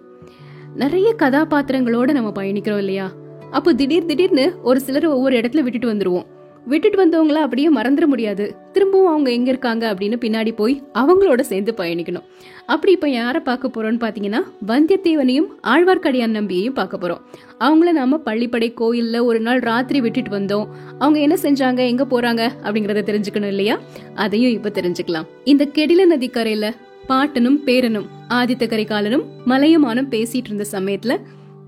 நிறைய 0.75 1.15
கதாபாத்திரங்களோட 1.19 2.13
நம்ம 2.13 2.33
பயணிக்கிறோம் 2.43 2.79
இல்லையா? 2.79 3.11
அப்போ 3.51 3.75
திடீர் 3.75 4.05
திடீர்னு 4.05 4.57
ஒரு 4.63 4.81
சிலர் 4.81 5.07
ஒவ்வொரு 5.07 5.37
இடத்துல 5.37 5.61
விட்டுட்டு 5.61 5.93
வந்துருவோம். 5.93 6.25
விட்டுட்டு 6.67 7.07
வந்தவங்கள 7.07 7.33
அப்படியே 7.33 7.73
மறந்துட 7.73 8.07
முடியாது. 8.07 8.55
திரும்பவும் 8.73 9.09
அவங்க 9.09 9.31
எங்க 9.31 9.49
இருக்காங்க 9.49 9.95
அப்படின்னு 9.95 10.17
பின்னாடி 10.21 10.55
போய் 10.55 10.83
அவங்களோட 10.95 11.41
சேர்ந்து 11.41 11.75
பயணிக்கணும். 11.77 12.23
அப்படி 12.67 12.93
இப்ப 12.93 13.09
யாரை 13.09 13.41
பார்க்க 13.41 13.69
போறோம்னு 13.69 13.97
பாத்தீங்கன்னா 13.97 14.41
வந்தியத்தேவனையும் 14.67 15.47
ஆழ்வார்க்கடியான் 15.63 16.37
நம்பியையும் 16.39 16.75
பார்க்க 16.75 16.99
போறோம். 16.99 17.21
அவங்கள 17.61 17.93
நாம 17.93 18.21
பள்ளிப்படை 18.25 18.75
கோயில்ல 18.81 19.25
ஒரு 19.25 19.41
நாள் 19.41 19.59
ராத்திரி 19.59 20.01
விட்டுட்டு 20.01 20.31
வந்தோம். 20.31 20.67
அவங்க 20.99 21.21
என்ன 21.21 21.35
செஞ்சாங்க 21.43 21.87
எங்க 21.87 22.05
போறாங்க 22.05 22.49
அப்படிங்கறத 22.63 23.05
தெரிஞ்சுக்கணும் 23.11 23.47
இல்லையா? 23.47 23.81
அதையும் 24.15 24.53
இப்ப 24.53 24.69
தெரிஞ்சுக்கலாம். 24.69 25.27
இந்த 25.45 25.69
கெடில 25.75 26.07
நதி 26.07 26.29
கரையில 26.29 26.75
பாட்டனும் 27.09 27.61
பேரனும் 27.65 28.07
ஆதித்த 28.29 28.67
கரிகாலனும் 28.67 29.25
மலையமானும் 29.47 30.11
பேசிட்டு 30.11 30.45
இருந்த 30.45 30.65
சமயத்துல 30.73 31.17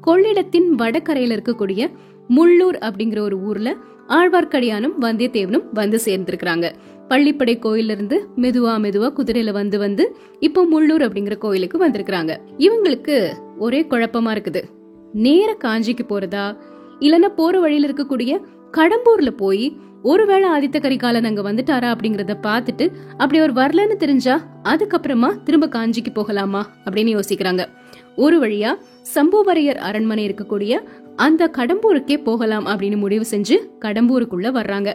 கொள்ளிடத்தின் 0.06 0.68
வடகரையில 0.78 1.36
இருக்கக்கூடிய 1.36 1.90
முள்ளூர் 2.28 2.78
அப்படிங்கிற 2.78 3.18
ஒரு 3.18 3.42
ஊர்ல 3.42 3.76
ஆழ்வார்க்கடியானும் 4.08 4.94
வந்தியத்தேவனும் 5.00 5.66
வந்து 5.72 6.00
சேர்ந்திருக்கிறாங்க. 6.04 6.70
பள்ளிப்படை 7.08 7.58
கோயில்ல 7.58 7.90
இருந்து 7.90 8.28
மெதுவா 8.36 8.74
மெதுவா 8.78 9.08
குதிரையில 9.12 9.52
வந்து 9.52 9.78
வந்து 9.78 10.16
இப்போ 10.40 10.64
முள்ளூர் 10.64 11.04
அப்படிங்கிற 11.06 11.38
கோயிலுக்கு 11.38 11.88
வந்திருக்கிறாங்க. 11.88 12.36
இவங்களுக்கு 12.58 13.32
ஒரே 13.58 13.86
குழப்பமா 13.90 14.32
இருக்குது. 14.32 14.62
நேர 15.12 15.56
காஞ்சிக்கு 15.64 16.04
போறதா? 16.08 16.56
இல்லனா 17.00 17.28
போற 17.28 17.60
வழியில 17.60 17.86
இருக்கக்கூடிய 17.86 18.40
கடம்பூர்ல 18.72 19.30
போய் 19.30 19.76
ஒருவேளை 20.02 20.50
ஆதித்த 20.50 20.80
கரிகாலன் 20.80 21.24
அங்க 21.24 21.52
வந்துட்டாரா 21.52 21.94
அப்படிங்கறத 21.94 22.34
பார்த்துட்டு 22.42 22.90
அப்படி 23.10 23.38
அவர் 23.38 23.54
வரலன்னு 23.54 23.96
தெரிஞ்சா 23.96 24.48
அதுக்கப்புறமா 24.62 25.42
திரும்ப 25.42 25.66
காஞ்சிக்கு 25.66 26.12
போகலாமா 26.12 26.66
அப்படின்னு 26.84 27.20
யோசிக்கிறாங்க. 27.20 27.68
ஒரு 28.16 28.40
வழியா 28.40 28.70
சம்புவரையர் 29.14 29.82
அரண்மனை 29.88 30.22
இருக்கக்கூடிய 30.28 30.78
அந்த 31.16 31.50
கடம்பூருக்கே 31.58 32.22
போகலாம் 32.22 32.66
அப்படின்னு 32.66 32.96
முடிவு 32.96 33.24
செஞ்சு 33.30 33.56
கடம்பூருக்குள்ள 33.80 34.48
வர்றாங்க. 34.58 34.92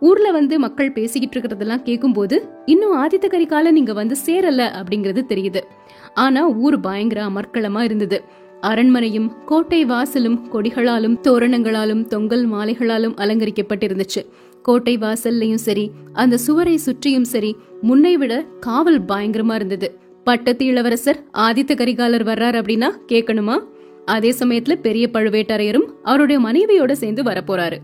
ஊர்ல 0.00 0.30
வந்து 0.30 0.58
மக்கள் 0.58 0.92
பேசிக்கிட்டு 0.92 1.36
இருக்கிறதெல்லாம் 1.40 1.82
கேட்கும்போது 1.82 2.48
இன்னும் 2.64 2.94
ஆதித்த 2.98 3.26
கரிகால 3.26 3.70
நீங்க 3.70 3.92
வந்து 3.92 4.16
சேரல 4.26 4.68
அப்படிங்கறது 4.80 5.22
தெரியுது. 5.28 5.60
ஆனா 6.14 6.48
ஊர் 6.48 6.80
பயங்கர 6.80 7.26
அமர்க்களமா 7.26 7.80
இருந்தது. 7.80 8.22
அரண்மனையும் 8.60 9.44
கோட்டை 9.44 9.84
வாசலும் 9.84 10.38
கொடிகளாலும் 10.52 11.18
தோரணங்களாலும் 11.22 12.06
தொங்கல் 12.08 12.46
மாலைகளாலும் 12.54 13.16
அலங்கரிக்கப்பட்டிருந்துச்சு. 13.16 14.22
கோட்டை 14.62 14.98
வாசல்லையும் 14.98 15.64
சரி 15.66 15.90
அந்த 16.12 16.36
சுவரை 16.36 16.76
சுற்றியும் 16.76 17.24
சரி 17.24 17.56
முன்னை 17.82 18.14
விட 18.14 18.44
காவல் 18.60 19.02
பயங்கரமா 19.02 19.54
இருந்தது. 19.54 20.08
பட்டத்து 20.30 20.64
இளவரசர் 20.64 21.24
ஆதித்த 21.32 21.72
கரிகாலர் 21.74 22.24
வர்றார் 22.24 22.56
அப்படின்னா 22.60 22.88
கேட்கணுமா? 23.08 23.56
அதே 24.04 24.34
சமயத்துல 24.38 24.74
பெரிய 24.74 25.08
பழுவேட்டரையரும் 25.12 25.86
அவருடைய 26.02 26.38
மனைவியோட 26.46 26.92
சேர்ந்து 26.92 27.22
வரப்போறாரு. 27.22 27.78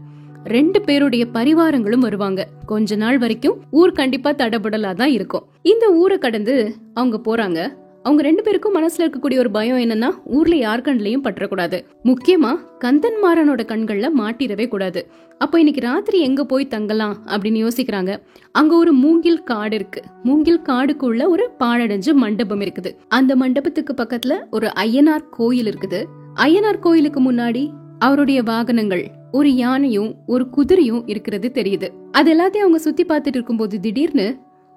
ரெண்டு 0.45 0.81
பேருடைய 0.83 1.27
பரிவாரங்களும் 1.33 2.05
வருவாங்க. 2.07 2.49
கொஞ்ச 2.67 2.97
நாள் 2.97 3.19
வரைக்கும் 3.19 3.61
ஊர் 3.71 3.93
கண்டிப்பா 3.93 4.31
தடபுடலா 4.33 4.95
தான் 4.95 5.11
இருக்கும். 5.11 5.47
இந்த 5.63 5.93
ஊரை 5.93 6.19
கடந்து 6.19 6.75
அவங்க 6.95 7.19
போறாங்க. 7.27 7.61
அவங்க 8.07 8.23
ரெண்டு 8.23 8.43
பேருக்கும் 8.43 8.75
மனசுல 8.75 9.05
இருக்கக்கூடிய 9.05 9.39
ஒரு 9.39 9.51
பயம் 9.51 9.77
என்னன்னா 9.77 10.09
ஊர்ல 10.25 10.57
யார் 10.57 10.81
கண்ணிலையும் 10.81 11.25
பற்றக்கூடாது. 11.25 11.79
முக்கியமா 12.05 12.51
கந்தன்மாறனோட 12.85 13.63
கண்கள்ல 13.73 14.09
மாட்டிடவே 14.19 14.69
கூடாது. 14.69 15.01
அப்போ 15.39 15.59
இன்னைக்கு 15.59 15.83
ராத்திரி 15.87 16.21
எங்க 16.21 16.45
போய் 16.45 16.67
தங்கலாம் 16.67 17.17
அப்படின்னு 17.27 17.63
யோசிக்கிறாங்க. 17.63 18.17
அங்க 18.53 18.77
ஒரு 18.77 18.93
மூங்கில் 18.93 19.43
காடு 19.43 19.75
இருக்கு. 19.75 20.03
மூங்கில் 20.23 20.61
காடுக்குள்ள 20.61 21.27
ஒரு 21.29 21.51
பாழடைஞ்ச 21.59 22.13
மண்டபம் 22.13 22.61
இருக்குது. 22.61 22.93
அந்த 23.09 23.37
மண்டபத்துக்கு 23.37 23.95
பக்கத்துல 24.03 24.37
ஒரு 24.51 24.71
ஐயனார் 24.77 25.27
கோயில் 25.31 25.71
இருக்குது. 25.73 26.05
ஐயனார் 26.35 26.79
கோயிலுக்கு 26.79 27.33
முன்னாடி 27.33 27.69
அவருடைய 27.99 28.43
வாகனங்கள் 28.43 29.05
ஒரு 29.33 29.55
யானையும் 29.55 30.15
ஒரு 30.27 30.47
குதிரையும் 30.57 31.03
இருக்கிறது 31.07 31.51
தெரியுது. 31.55 31.89
அது 32.13 32.31
எல்லாத்தையும் 32.35 32.67
அவங்க 32.67 32.79
சுத்தி 32.79 33.05
பார்த்துட்டு 33.05 33.37
இருக்கும்போது 33.39 33.81
திடீர்னு 33.81 34.37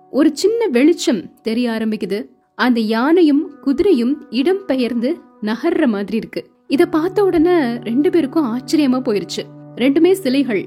ஒரு 0.09 0.29
சின்ன 0.33 0.67
வெளிச்சம் 0.67 1.23
தெரிய 1.41 1.69
ஆரம்பிக்குது. 1.69 2.19
அந்த 2.65 2.79
யானையும் 2.79 3.43
குதிரையும் 3.65 4.13
இடம் 4.29 4.61
பெயர்ந்து 4.65 5.09
நகர்ற 5.41 5.85
மாதிரி 5.87 6.17
இருக்கு. 6.17 6.41
இத 6.67 6.85
பார்த்த 6.85 7.23
உடனே 7.23 7.53
ரெண்டு 7.89 8.09
பேருக்கும் 8.09 8.47
ஆச்சரியமா 8.53 8.99
போயிருச்சு. 9.07 9.43
ரெண்டுமே 9.75 10.11
சிலைகள். 10.11 10.63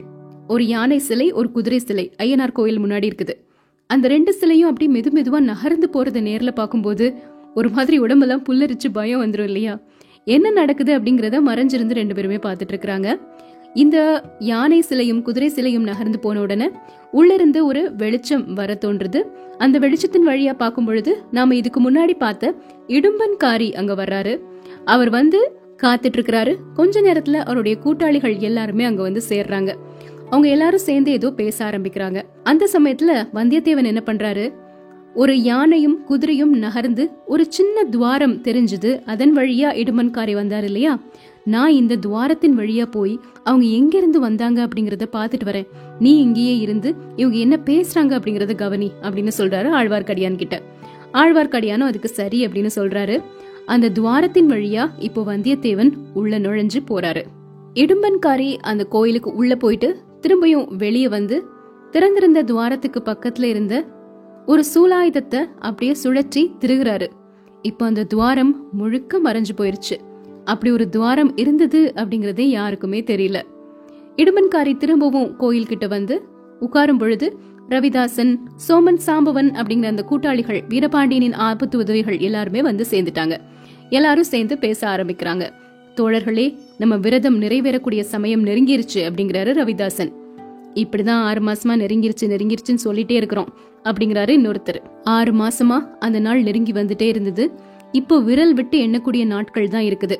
ஒரு 0.49 0.67
யானை 0.67 0.99
சிலை 0.99 1.33
ஒரு 1.33 1.51
குதிரை 1.51 1.79
சிலை 1.79 2.05
ஐயனார் 2.19 2.53
கோயில் 2.53 2.81
முன்னாடி 2.81 3.07
இருக்குது. 3.11 3.35
அந்த 3.87 4.09
ரெண்டு 4.09 4.33
சிலையும் 4.33 4.69
அப்படி 4.69 4.87
மெது 4.93 5.11
மெதுவா 5.17 5.41
நகர்ந்து 5.41 5.89
போறத 5.95 6.21
நேர்ல 6.29 6.51
பார்க்கும்போது 6.51 7.07
ஒரு 7.55 7.69
மாதிரி 7.69 7.99
உடம்பெல்லாம் 7.99 8.45
புல்லரிச்சு 8.49 8.89
பயம் 8.93 9.23
வந்துடும் 9.25 9.49
இல்லையா? 9.51 9.75
என்ன 10.25 10.51
நடக்குது 10.51 10.99
அப்படிங்கறத 10.99 11.39
மறைஞ்சிருந்து 11.49 11.99
ரெண்டு 12.01 12.15
பேருமே 12.15 12.37
பார்த்துட்டு 12.37 12.73
இருக்கிறாங்க. 12.75 13.09
இந்த 13.75 14.23
யானை 14.39 14.81
சிலையும் 14.81 15.23
குதிரை 15.23 15.49
சிலையும் 15.49 15.83
நகர்ந்து 15.83 16.19
போன 16.19 16.41
உடனே 16.41 16.71
உள்ளிருந்து 17.11 17.67
ஒரு 17.67 17.95
வெளிச்சம் 17.97 18.53
வர 18.53 18.79
தோன்றுது. 18.81 19.23
அந்த 19.59 19.79
வெளிச்சத்தின் 19.79 20.27
வழியா 20.27 20.53
பார்க்கும் 20.53 20.85
பொழுது 20.85 21.23
நாம 21.31 21.55
இதுக்கு 21.55 21.91
முன்னாடி 21.91 22.15
பார்த்த 22.19 22.55
இடும்பன்காரி 22.89 23.73
அங்க 23.73 23.95
வர்றாரு. 23.95 24.41
அவர் 24.85 25.11
வந்து 25.11 25.61
காத்துட்டு 25.83 26.13
இருக்கிறாரு 26.17 26.57
கொஞ்ச 26.75 27.01
நேரத்துல 27.01 27.33
அவருடைய 27.33 27.79
கூட்டாளிகள் 27.79 28.37
எல்லாருமே 28.37 28.85
அங்க 28.85 29.03
வந்து 29.03 29.23
சேர்றாங்க. 29.29 29.75
அவங்க 30.31 30.49
எல்லாரும் 30.49 30.81
சேர்ந்து 30.81 31.11
ஏதோ 31.11 31.31
பேச 31.31 31.65
ஆரம்பிக்கிறாங்க. 31.65 32.23
அந்த 32.43 32.69
சமயத்துல 32.73 33.29
வந்தியத்தேவன் 33.35 33.85
என்ன 33.85 34.03
பண்றாரு? 34.07 34.53
ஒரு 35.15 35.43
யானையும் 35.43 36.05
குதிரையும் 36.09 36.55
நகர்ந்து 36.59 37.11
ஒரு 37.27 37.47
சின்ன 37.49 37.85
துவாரம் 37.85 38.43
தெரிஞ்சது. 38.43 39.05
அதன் 39.05 39.37
வழியா 39.37 39.69
இடுமன்காரி 39.83 40.33
வந்தார் 40.33 40.65
இல்லையா? 40.65 40.99
நான் 41.45 41.73
இந்த 41.73 41.97
துவாரத்தின் 41.97 42.57
வழியா 42.57 42.87
போய் 42.91 43.21
அவங்க 43.45 43.67
எங்கிருந்து 43.67 44.21
வந்தாங்க 44.21 44.69
அப்படிங்கறத 44.69 45.07
பாத்துட்டு 45.13 45.45
வரேன். 45.45 45.69
நீ 45.99 46.19
இங்கேயே 46.19 46.59
இருந்து 46.59 46.95
இவங்க 47.17 47.37
என்ன 47.37 47.59
பேசுறாங்க 47.65 48.13
அப்படிங்கறத 48.19 48.55
கவனி 48.55 48.93
அப்படின்னு 49.03 49.33
சொல்றாரு 49.39 49.71
ஆழ்வார்க்கடியான் 49.79 50.37
கிட்ட. 50.37 50.63
ஆழ்வார்க்கடியானும் 51.13 51.91
அதுக்கு 51.91 52.09
சரி 52.09 52.47
அப்படின்னு 52.47 52.71
சொல்றாரு. 52.77 53.23
அந்த 53.67 53.89
துவாரத்தின் 53.89 54.51
வழியா 54.51 54.91
இப்போ 54.99 55.23
வந்தியத்தேவன் 55.23 55.93
உள்ள 56.15 56.39
நுழைஞ்சு 56.39 56.81
போறாரு. 56.89 57.23
இடும்பன்காரி 57.75 58.57
அந்த 58.57 58.85
கோயிலுக்கு 58.85 59.35
உள்ள 59.35 59.57
போயிட்டு 59.57 59.97
திரும்பியும் 60.21 60.77
வெளியே 60.77 61.09
வந்து 61.09 61.45
திறந்திருந்த 61.91 62.43
துவாரத்துக்கு 62.43 63.03
பக்கத்துல 63.05 63.43
இருந்த 63.43 63.87
ஒரு 64.47 64.65
சூலாயுதத்தை 64.75 65.45
அப்படியே 65.59 65.97
சுழற்றி 66.05 66.51
திருகிறாரு. 66.61 67.07
இப்போ 67.63 67.87
அந்த 67.87 68.05
துவாரம் 68.05 68.69
முழுக்க 68.73 69.21
மறைஞ்சு 69.25 69.55
போயிருச்சு. 69.57 69.99
அப்படி 70.45 70.73
ஒரு 70.73 70.89
துவாரம் 70.89 71.37
இருந்தது 71.37 71.93
அப்படிங்கறதே 71.97 72.41
யாருக்குமே 72.41 73.01
தெரியல. 73.01 73.43
இடுமன்காரி 74.17 74.77
திரும்பவும் 74.77 75.37
கோயில் 75.37 75.67
கிட்ட 75.67 75.87
வந்து 75.87 76.23
உட்காரும் 76.61 76.99
பொழுது 76.99 77.39
ரவிதாசன் 77.69 78.39
சோமன் 78.69 78.99
சாம்பவன் 79.07 79.51
அப்படிங்கிற 79.51 79.85
அந்த 79.85 80.03
கூட்டாளிகள் 80.03 80.63
வீரபாண்டியனின் 80.69 81.33
ஆபத்து 81.33 81.79
உதவிகள் 81.79 82.19
எல்லாருமே 82.19 82.63
வந்து 82.63 82.87
சேர்ந்துட்டாங்க. 82.91 83.37
எல்லாரும் 83.91 84.25
சேர்ந்து 84.25 84.59
பேச 84.59 84.89
ஆரம்பிக்கிறாங்க. 84.89 85.51
தோழர்களே 85.97 86.59
நம்ம 86.79 86.97
விரதம் 86.97 87.43
நிறைவேறக்கூடிய 87.43 88.01
சமயம் 88.01 88.45
நெருங்கிருச்சு 88.45 88.95
அப்படிங்கிறாரு 88.95 89.53
ரவிதாசன். 89.53 90.13
இப்படிதான் 90.75 91.11
ஆறு 91.11 91.41
மாசமா 91.41 91.75
நெருங்கிருச்சு 91.75 92.21
நெருங்கிருச்சுன்னு 92.21 92.79
சொல்லிட்டே 92.85 93.11
இருக்கிறோம் 93.11 93.55
அப்படிங்கிறாரு 93.85 94.31
இன்னொருத்தர். 94.31 94.81
ஆறு 95.03 95.33
மாசமா 95.33 95.89
அந்த 95.99 96.21
நாள் 96.21 96.43
நெருங்கி 96.43 96.73
வந்துட்டே 96.73 97.03
இருந்தது. 97.03 97.53
இப்போ 97.93 98.21
விரல் 98.21 98.55
விட்டு 98.55 98.79
எண்ணக்கூடிய 98.79 99.27
நாட்கள் 99.27 99.69
தான் 99.69 99.83
இருக்குது. 99.83 100.17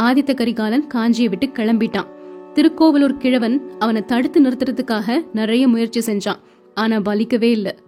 ஆதித்த 0.00 0.34
கரிகாலன் 0.34 0.86
காஞ்சியை 0.94 1.28
விட்டு 1.28 1.46
கிளம்பிட்டான். 1.46 2.08
திருக்கோவலூர் 2.54 3.16
கிழவன் 3.16 3.70
அவனை 3.78 4.04
தடுத்து 4.04 4.42
நிறுத்துறதுக்காக 4.42 5.24
நிறைய 5.32 5.68
முயற்சி 5.68 6.12
செஞ்சான். 6.12 6.40
ஆனா 6.74 6.96
பலிக்கவே 6.96 7.50
இல்ல. 7.50 7.78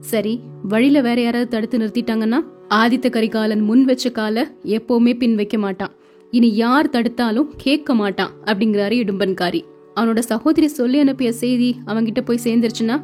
சரி 0.00 0.40
வழியில 0.62 1.00
வேற 1.00 1.20
யாராவது 1.20 1.50
தடுத்து 1.50 1.78
நிறுத்திட்டாங்கன்னா? 1.78 2.40
ஆதித்த 2.74 3.10
கரிகாலன் 3.10 3.60
முன் 3.60 3.84
வச்ச 3.84 4.10
கால 4.10 4.50
எப்பவுமே 4.64 5.16
பின் 5.16 5.34
வைக்க 5.34 5.58
மாட்டான். 5.58 5.90
இனி 6.30 6.54
யார் 6.54 6.90
தடுத்தாலும் 6.90 7.48
கேட்க 7.56 7.94
மாட்டான் 7.94 8.30
அப்படிங்கிறாரு 8.44 8.96
இடும்பன்காரி. 9.04 9.62
அவனோட 9.94 10.18
சகோதரி 10.18 10.68
சொல்லி 10.68 10.98
அனுப்பிய 10.98 11.32
செய்தி 11.32 11.76
அவன்கிட்ட 11.86 12.20
போய் 12.20 12.44
சேர்ந்துருச்சுன்னா? 12.44 13.00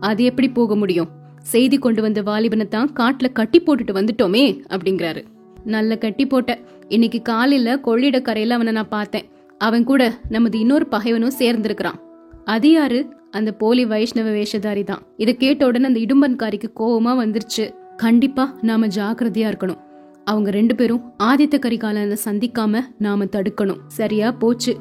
அது 0.00 0.24
எப்படி 0.24 0.48
போக 0.48 0.76
முடியும்? 0.76 1.08
செய்தி 1.52 1.76
கொண்டு 1.78 2.00
வந்த 2.02 2.20
வாலிபனை 2.22 2.66
தான் 2.68 2.92
காட்டில் 2.92 3.36
கட்டி 3.38 3.58
போட்டுட்டு 3.60 3.92
வந்துட்டோமே 3.98 4.44
அப்படிங்கிறாரு. 4.70 5.22
நல்ல 5.64 5.96
கட்டி 5.96 6.26
போட்ட. 6.26 6.52
இன்னைக்கு 6.88 7.20
காலையில் 7.22 7.80
கொள்ளிட 7.80 8.22
அவனை 8.54 8.72
நான் 8.72 8.94
பார்த்தேன். 8.96 9.26
அவன் 9.58 9.84
கூட 9.84 10.02
நமது 10.28 10.56
இன்னொரு 10.58 10.86
பகைவனும் 10.86 11.38
சேர்ந்திருக்கிறான். 11.38 11.98
அது 12.44 12.68
யாரு? 12.72 13.00
அந்த 13.30 13.50
போலி 13.52 13.84
வைஷ்ணவ 13.84 14.28
வேஷதாரி 14.30 14.84
தான். 14.84 15.02
இதை 15.16 15.32
கேட்ட 15.36 15.66
உடனே 15.66 15.86
அந்த 15.90 16.00
இடும்பன்காரிக்கு 16.04 16.68
கோவமா 16.80 17.12
வந்துருச்சு. 17.22 17.64
கண்டிப்பா 17.96 18.44
நாம 18.62 18.86
ஜாக்கிரதையா 18.86 19.48
இருக்கணும். 19.52 19.80
அவங்க 20.24 20.50
ரெண்டு 20.50 20.74
பேரும் 20.74 21.02
ஆதித்த 21.22 21.56
கரிகாலனை 21.58 22.16
சந்திக்காம 22.24 22.80
நாம 22.98 23.24
தடுக்கணும். 23.24 23.82
சரியா 23.86 24.28
போச்சு. 24.42 24.72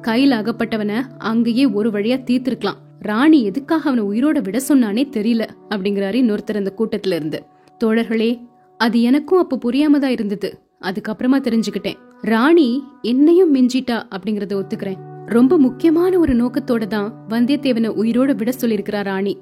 கையில் 0.00 0.36
அகப்பட்டவனை 0.38 0.98
அங்கேயே 1.18 1.66
ஒரு 1.78 1.90
வழியா 1.90 2.18
தீர்த்திருக்கலாம். 2.28 2.80
ராணி 3.00 3.44
எதுக்காக 3.44 3.90
அவனை 3.90 4.04
உயிரோட 4.04 4.42
விட 4.42 4.60
சொன்னானே 4.68 5.02
தெரியல 5.16 5.46
அப்படிங்கிறாரு 5.70 6.14
இன்னொருத்தர் 6.14 6.56
அந்த 6.56 6.72
கூட்டத்துல 6.78 7.14
இருந்து 7.14 7.42
தோழர்களே 7.84 8.46
அது 8.76 9.02
எனக்கும் 9.02 9.38
அப்ப 9.38 9.58
புரியாம 9.64 9.98
தான் 9.98 10.10
இருந்தது. 10.10 10.60
அதுக்கப்புறமா 10.80 11.38
தெரிஞ்சுக்கிட்டேன். 11.38 11.96
ராணி 12.20 12.84
என்னையும் 13.02 13.54
மிஞ்சிட்டா 13.54 14.02
அப்படிங்கறத 14.10 14.62
ஒத்துக்கிறேன். 14.62 15.26
ரொம்ப 15.26 15.58
முக்கியமான 15.58 16.18
ஒரு 16.18 16.34
நோக்கத்தோட 16.34 16.86
தான் 16.86 17.14
வந்தியத்தேவனை 17.28 17.90
உயிரோட 18.02 18.34
விட 18.34 18.52
சொல்லியிருக்கிறா 18.60 19.02
ராணி. 19.02 19.38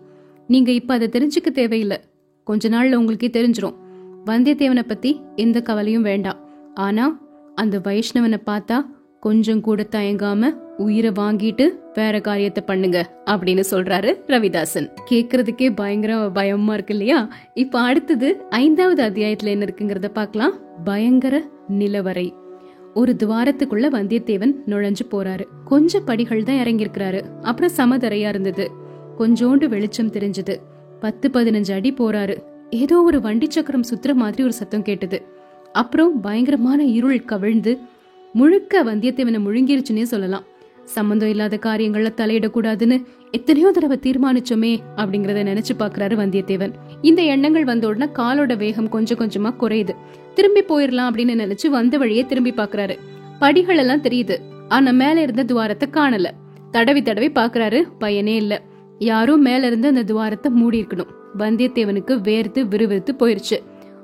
நீங்க 0.47 0.73
இப்ப 0.73 0.95
அதை 0.95 1.09
தெரிஞ்சுக்க 1.09 1.51
தேவையில்லை. 1.53 2.01
கொஞ்ச 2.45 2.69
நாள்ல 2.69 2.95
உங்களுக்கே 2.95 3.29
தெரிஞ்சிரும். 3.29 3.77
வந்தியத்தேவனை 4.27 4.83
பத்தி 4.83 5.21
எந்த 5.37 5.63
கவலையும் 5.63 6.03
வேண்டாம். 6.03 6.37
ஆனா 6.75 7.19
அந்த 7.55 7.79
வைஷ்ணவனை 7.79 8.39
பார்த்தா 8.47 8.79
கொஞ்சம் 9.27 9.61
கூட 9.61 9.87
தயங்காம 9.91 10.51
உயிரை 10.77 11.11
வாங்கிட்டு 11.11 11.69
வேற 11.95 12.21
காரியத்தை 12.21 12.63
பண்ணுங்க 12.67 13.23
அப்படின்னு 13.27 13.63
சொல்றாரு 13.71 14.17
ரவிதாசன். 14.27 14.89
கேக்குறதுக்கே 15.11 15.73
பயங்கர 15.75 16.31
பயமா 16.31 16.75
இருக்கு 16.75 16.93
இல்லையா? 16.93 17.29
இப்ப 17.55 17.81
அடுத்தது 17.81 18.45
ஐந்தாவது 18.51 19.03
அத்தியாயத்துல 19.05 19.45
என்ன 19.45 19.65
இருக்குங்கிறத 19.65 20.09
பார்க்கலாம். 20.09 20.53
பயங்கர 20.85 21.43
நிலவரை. 21.79 22.33
ஒரு 22.95 23.17
துவாரத்துக்குள்ள 23.23 23.87
வந்தியத்தேவன் 23.91 24.55
நுழைஞ்சு 24.67 25.05
போறாரு. 25.11 25.45
கொஞ்ச 25.65 26.01
படிகள் 26.01 26.43
தான் 26.43 26.57
இறங்கியிருக்கிறாரு. 26.57 27.23
அப்புறம் 27.43 27.77
சமதரையா 27.77 28.29
இருந்தது. 28.29 28.71
கொஞ்சோண்டு 29.19 29.67
வெளிச்சம் 29.67 30.13
தெரிஞ்சது. 30.13 30.57
பத்து 31.01 31.31
பதினஞ்சு 31.33 31.73
அடி 31.73 31.95
போறாரு. 31.99 32.37
ஏதோ 32.71 33.03
ஒரு 33.03 33.21
வண்டி 33.21 33.47
சக்கரம் 33.51 33.85
சுத்துற 33.95 34.15
மாதிரி 34.15 34.43
ஒரு 34.43 34.53
சத்தம் 34.53 34.83
கேட்டது. 34.83 35.23
அப்புறம் 35.73 36.21
பயங்கரமான 36.21 36.85
இருள் 36.85 37.25
கவிழ்ந்து 37.25 37.79
முழுக்க 38.39 38.83
வந்தியத்தேவனை 38.85 39.39
முழுங்கிருச்சுன்னே 39.45 40.03
சொல்லலாம். 40.03 40.45
சம்பந்தம் 40.85 41.29
இல்லாத 41.29 41.59
காரியங்கள்ல 41.63 42.09
தலையிடக்கூடாதுன்னு 42.17 42.97
எத்தனையோ 43.31 43.71
தடவை 43.71 43.97
தீர்மானிச்சோமே 44.03 44.73
அப்படிங்கறத 44.97 45.41
நினைச்சு 45.51 45.75
பாக்குறாரு 45.79 46.15
வந்தியத்தேவன். 46.23 46.73
இந்த 47.03 47.23
எண்ணங்கள் 47.23 47.65
வந்த 47.65 47.87
உடனே 47.87 48.09
காலோட 48.19 48.57
வேகம் 48.57 48.89
கொஞ்சம் 48.89 49.19
கொஞ்சமா 49.19 49.51
குறையுது. 49.63 49.95
திரும்பி 50.35 50.63
போயிடலாம் 50.63 51.11
அப்படின்னு 51.11 51.35
நினைச்சு 51.43 51.67
வந்த 51.69 51.99
வழியே 51.99 52.25
திரும்பி 52.27 52.53
பாக்குறாரு 52.57 52.97
படிகள் 53.39 53.77
எல்லாம் 53.77 54.03
தெரியுது. 54.03 54.37
ஆனா 54.69 54.91
மேல 54.91 55.23
இருந்த 55.23 55.45
துவாரத்தை 55.45 55.89
காணல. 55.93 56.31
தடவி 56.71 57.03
தடவி 57.03 57.31
பாக்குறாரு 57.31 57.81
பயனே 57.99 58.37
இல்ல. 58.37 58.55
யாரும் 58.99 59.43
மேல 59.43 59.67
இருந்து 59.67 59.89
அந்த 59.89 60.05
துவாரத்தை 60.13 60.51
மூடி 60.51 60.81
இருக்கணும். 60.83 61.13
வந்தியத்தேவனுக்கு 61.39 62.15
வேர்த்து 62.29 62.61
விறுவிறுத்து 62.75 63.15
போயிருச்சு. 63.23 63.59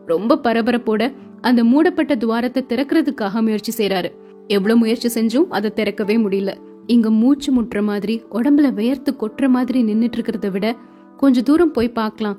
ரொம்ப 0.06 0.40
பரபரப்போட 0.44 1.02
அந்த 1.40 1.60
மூடப்பட்ட 1.64 2.12
துவாரத்தை 2.14 2.60
திறக்கிறதுக்காக 2.68 3.40
முயற்சி 3.40 3.72
செய்யறாரு 3.78 4.10
எவ்வளவு 4.52 4.78
முயற்சி 4.78 5.08
செஞ்சும் 5.14 5.48
அதை 5.50 5.70
திறக்கவே 5.72 6.16
முடியல. 6.16 6.54
இங்க 6.86 7.10
மூச்சு 7.10 7.50
முட்டுற 7.52 7.82
மாதிரி 7.82 8.22
உடம்புல 8.32 8.70
வேர்த்து 8.80 9.10
கொட்டுற 9.18 9.48
மாதிரி 9.48 9.82
நின்னுட்டு 9.82 10.18
இருக்கிறத 10.18 10.50
விட 10.50 10.76
கொஞ்ச 11.16 11.42
தூரம் 11.42 11.70
போய் 11.70 11.96
பார்க்கலாம். 12.00 12.38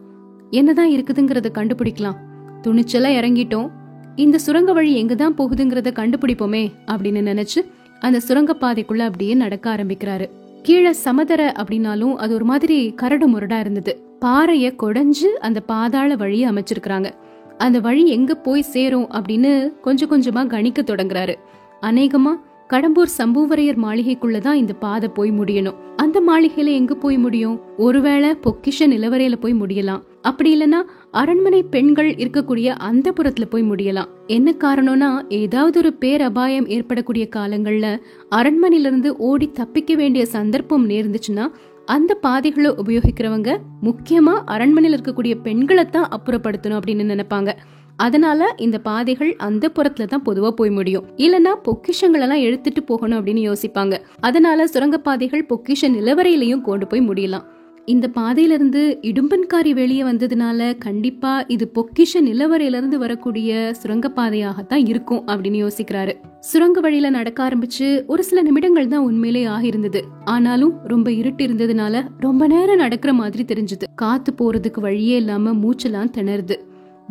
என்னதான் 0.49 0.89
இருக்குதுங்கிறத 0.89 1.49
கண்டுபிடிக்கலாம். 1.53 2.17
துணிச்சலா 2.63 3.11
இறங்கிட்டோம். 3.19 3.69
இந்த 4.15 4.37
சுரங்க 4.37 4.73
வழி 4.73 4.91
எங்கதான் 5.03 5.37
போகுதுங்கிறத 5.37 5.91
கண்டுபிடிப்போமே 5.99 6.63
அப்படின்னு 6.85 7.21
நினைச்சு 7.29 7.61
அந்த 7.99 8.19
சுரங்க 8.19 8.55
பாதைக்குள்ள 8.59 8.99
அப்படியே 8.99 9.33
நடக்க 9.33 9.75
ஆரம்பிக்கிறாரு. 9.75 10.25
கீழே 10.61 10.91
சமதர 10.91 11.53
அப்படின்னாலும் 11.57 12.13
அது 12.13 12.33
ஒரு 12.33 12.45
மாதிரி 12.45 12.93
கரடு 12.93 13.25
முரடா 13.29 13.59
இருந்தது. 13.59 13.93
பாறைய 14.19 14.75
கொடைஞ்சு 14.83 15.29
அந்த 15.41 15.59
பாதாள 15.59 16.15
வழியை 16.15 16.51
அமைச்சிருக்கிறாங்க. 16.51 17.09
அந்த 17.57 17.79
வழி 17.79 18.03
எங்க 18.07 18.35
போய் 18.35 18.61
சேரும் 18.61 19.07
அப்படின்னு 19.09 19.79
கொஞ்சம் 19.79 20.11
கொஞ்சமா 20.11 20.47
கணிக்க 20.47 20.81
தொடங்குறாரு. 20.81 21.35
அநேகமா 21.83 22.33
கடம்பூர் 22.69 23.13
சம்புவரையர் 23.17 23.79
மாளிகைக்குள்ளதான் 23.85 24.53
இந்த 24.53 24.73
பாதை 24.73 25.09
போய் 25.09 25.31
முடியணும். 25.31 25.79
அந்த 25.95 26.21
மாளிகையில 26.27 26.65
எங்க 26.65 26.93
போய் 26.95 27.17
முடியும்? 27.17 27.61
ஒருவேளை 27.77 28.29
பொக்கிஷ 28.29 28.79
நிலவரையில 28.79 29.35
போய் 29.35 29.53
முடியலாம். 29.53 30.01
அப்படி 30.21 30.49
இல்லனா 30.53 30.79
அரண்மனை 31.11 31.63
பெண்கள் 31.63 32.09
இருக்கக்கூடிய 32.15 32.67
அந்த 32.89 33.13
புறத்துல 33.17 33.45
போய் 33.49 33.63
முடியலாம். 33.63 34.09
என்ன 34.27 34.53
காரணம்னா 34.59 35.09
ஏதாவது 35.29 35.79
ஒரு 35.79 35.93
பேரபாயம் 35.93 36.67
ஏற்படக்கூடிய 36.67 37.27
காலங்கள்ல 37.35 37.99
அரண்மனையில 38.35 38.87
இருந்து 38.87 39.17
ஓடி 39.17 39.51
தப்பிக்க 39.51 39.95
வேண்டிய 39.95 40.25
சந்தர்ப்பம் 40.25 40.89
நேர்ந்துச்சுன்னா 40.89 41.47
அந்த 41.85 42.13
பாதைகளை 42.13 42.71
உபயோகிக்கிறவங்க 42.71 43.57
முக்கியமா 43.83 44.35
அரண்மனையில் 44.45 44.99
இருக்கக்கூடிய 44.99 45.33
பெண்களை 45.43 45.85
தான் 45.85 46.09
அப்புறப்படுத்தணும் 46.09 46.79
அப்படின்னு 46.79 47.09
நினைப்பாங்க. 47.13 47.51
அதனால 47.97 48.53
இந்த 48.57 48.79
பாதைகள் 48.79 49.35
அந்த 49.35 49.71
புறத்துல 49.75 50.05
தான் 50.05 50.23
பொதுவா 50.25 50.49
போய் 50.49 50.69
முடியும். 50.69 51.03
இல்லனா 51.17 51.55
பொக்கிஷங்கள் 51.63 52.21
எல்லாம் 52.21 52.39
எடுத்துட்டு 52.39 52.83
போகணும் 52.83 53.25
அப்படின்னு 53.25 53.53
யோசிப்பாங்க. 53.53 53.97
அதனால 54.19 54.65
சுரங்கப்பாதைகள் 54.65 55.47
பொக்கிஷ 55.49 55.81
நிலவரையிலையும் 55.81 56.61
கொண்டு 56.61 56.87
போய் 56.87 57.07
முடியலாம். 57.07 57.43
இந்த 57.85 58.07
பாதையிலிருந்து 58.07 58.99
இடும்பன்காரி 59.01 59.71
வெளியே 59.71 60.03
வந்ததுனால 60.03 60.77
கண்டிப்பா 60.77 61.43
இது 61.47 61.71
பொக்கிஷ 61.75 62.21
நிலவரையிலிருந்து 62.21 62.95
வரக்கூடிய 62.95 63.73
சுரங்கப்பாதையாகத்தான் 63.83 64.87
இருக்கும் 64.87 65.27
அப்படின்னு 65.27 65.67
யோசிக்கிறாரு. 65.67 66.13
சுரங்க 66.39 66.79
வழியில 66.79 67.09
நடக்க 67.09 67.49
ஆரம்பிச்சு 67.49 68.05
ஒரு 68.05 68.23
சில 68.23 68.41
நிமிடங்கள் 68.41 68.87
தான் 68.87 69.03
உண்மையிலே 69.03 69.47
ஆகிருந்தது 69.47 70.01
ஆனாலும் 70.25 70.73
ரொம்ப 70.83 71.11
இருட்டு 71.11 71.47
இருந்ததுனால 71.47 72.07
ரொம்ப 72.19 72.47
நேரம் 72.47 72.75
நடக்கிற 72.75 73.13
மாதிரி 73.13 73.45
தெரிஞ்சது. 73.53 73.83
காத்து 73.95 74.33
போறதுக்கு 74.41 74.79
வழியே 74.79 75.15
இல்லாம 75.15 75.53
மூச்செல்லாம் 75.53 76.13
திணறுது. 76.17 76.55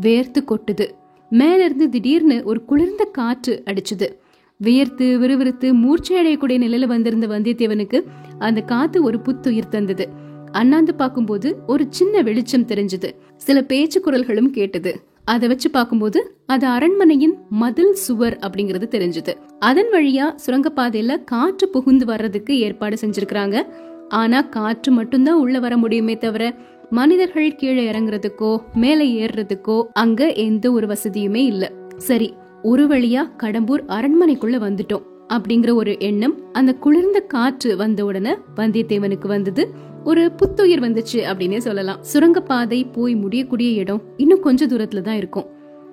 வேர்த்து 0.01 0.45
கொட்டுது. 0.45 0.91
மேல 1.31 1.65
இருந்து 1.65 1.89
திடீர்னு 1.89 2.43
ஒரு 2.45 2.65
குளிர்ந்த 2.65 3.05
காற்று 3.05 3.63
அடிச்சுது. 3.67 4.21
வியர்த்து 4.57 5.19
விறுவிறுத்து 5.19 5.73
மூர்ச்சை 5.73 6.17
அடையக்கூடிய 6.17 6.59
நிலையில 6.65 6.87
வந்திருந்த 6.87 7.27
வந்தியத்தேவனுக்கு 7.27 8.03
அந்த 8.39 8.61
காத்து 8.61 9.03
ஒரு 9.03 9.21
புத்துயிர் 9.21 9.69
தந்தது. 9.69 10.09
அண்ணாந்து 10.53 10.95
பார்க்கும்போது 10.95 11.57
ஒரு 11.67 11.87
சின்ன 11.91 12.23
வெளிச்சம் 12.23 12.67
தெரிஞ்சது. 12.67 13.11
சில 13.37 13.63
பேச்சு 13.63 14.01
குரல்களும் 14.01 14.51
கேட்டது. 14.51 15.03
அதை 15.25 15.49
வச்சு 15.49 15.71
பார்க்கும்போது 15.71 16.37
அது 16.47 16.67
அரண்மனையின் 16.67 17.35
மதில் 17.51 17.93
சுவர் 17.93 18.39
அப்படிங்கறது 18.39 18.87
தெரிஞ்சது. 18.91 19.35
அதன் 19.59 19.87
வழியா 19.93 20.35
சுரங்கப்பாதையில 20.47 21.25
காற்று 21.25 21.69
புகுந்து 21.69 22.05
வர்றதுக்கு 22.05 22.59
ஏற்பாடு 22.59 22.97
செஞ்சிருக்கிறாங்க. 23.01 23.63
ஆனா 24.09 24.41
காற்று 24.41 24.93
மட்டும்தான் 24.93 25.39
உள்ள 25.39 25.59
வர 25.59 25.77
முடியுமே 25.77 26.17
தவிர 26.17 26.55
மனிதர்கள் 26.93 27.55
கீழே 27.55 27.91
இறங்குறதுக்கோ 27.91 28.63
மேலே 28.75 29.27
ஏறுறதுக்கோ 29.27 29.85
அங்க 29.93 30.33
எந்த 30.33 30.73
ஒரு 30.73 30.87
வசதியுமே 30.87 31.43
இல்ல. 31.45 31.73
சரி 31.97 32.35
ஒரு 32.63 32.87
வழியா 32.87 33.23
கடம்பூர் 33.39 33.83
அரண்மனைக்குள்ள 33.87 34.57
வந்துட்டோம் 34.65 35.05
அப்படிங்கிற 35.29 35.75
ஒரு 35.75 35.97
எண்ணம் 35.99 36.35
அந்த 36.53 36.75
குளிர்ந்த 36.75 37.21
காற்று 37.21 37.77
வந்த 37.77 38.05
உடனே 38.05 38.35
வந்தியத்தேவனுக்கு 38.57 39.27
வந்தது. 39.27 39.75
ஒரு 40.05 40.33
புத்துயிர் 40.33 40.81
வந்துச்சு 40.81 41.19
அப்படின்னே 41.31 41.57
சொல்லலாம். 41.57 42.03
சுரங்கப்பாதை 42.03 42.85
போய் 42.85 43.15
முடியக்கூடிய 43.15 43.71
இடம் 43.71 44.03
இன்னும் 44.17 44.41
கொஞ்ச 44.41 44.67
தூரத்துல 44.67 45.01
தான் 45.01 45.17
இருக்கும். 45.17 45.49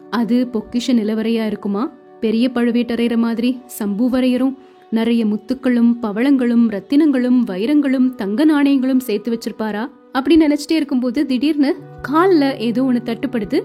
அது 0.09 0.47
பொக்கிஷ 0.53 0.87
நிலவரையா 0.87 1.45
இருக்குமா? 1.45 1.91
பெரிய 2.19 2.49
பழுவேட்டரையர 2.53 3.17
மாதிரி 3.17 3.61
சம்புவரையரும் 3.79 4.57
நிறைய 4.89 5.25
முத்துக்களும் 5.25 5.91
பவளங்களும் 6.01 6.67
ரத்தினங்களும் 6.75 7.39
வைரங்களும் 7.47 8.15
தங்க 8.15 8.45
நாணயங்களும் 8.45 8.99
சேர்த்து 8.99 9.31
வச்சிருப்பாரா? 9.31 9.83
அப்படி 10.11 10.35
நினைச்சிட்டே 10.37 10.71
இருக்கும்போது 10.71 11.25
திடீர்னு 11.25 11.75
காலில் 12.01 12.57
ஏதோ 12.57 12.83
ஒன்று 12.83 13.01
தட்டுப்படுது. 13.05 13.59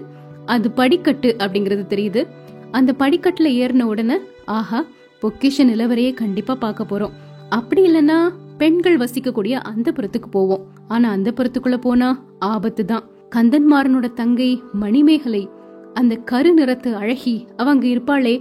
அது 0.45 0.71
படிக்கட்டு 0.71 1.35
அப்படிங்கிறது 1.39 1.83
தெரியுது. 1.93 2.27
அந்த 2.71 2.93
படிக்கட்டில் 2.93 3.55
ஏறின 3.61 3.81
உடனே 3.81 4.17
ஆஹா 4.45 4.85
பொக்கிஷ 5.21 5.57
நிலவரையே 5.57 6.13
கண்டிப்பாக 6.13 6.59
பார்க்க 6.59 6.85
போகிறோம் 6.85 7.13
அப்படி 7.49 7.81
இல்லைன்னா 7.87 8.17
பெண்கள் 8.57 8.97
வசிக்கக்கூடிய 8.97 9.51
அந்த 9.51 9.91
புறத்துக்கு 9.91 10.29
போவோம். 10.31 10.65
ஆனா 10.87 11.09
அந்த 11.09 11.33
புறத்துக்குள்ள 11.35 11.77
போனா 11.77 12.23
ஆபத்து 12.39 12.85
தான். 12.85 13.03
கந்தன்மாரனோட 13.35 14.13
தங்கை 14.13 14.61
மணிமேகலை 14.73 15.49
அந்த 15.93 16.15
கரு 16.15 16.53
நிறத்து 16.53 16.95
அழகி 16.95 17.47
அவங்க 17.57 17.87
இருப்பாளே. 17.87 18.35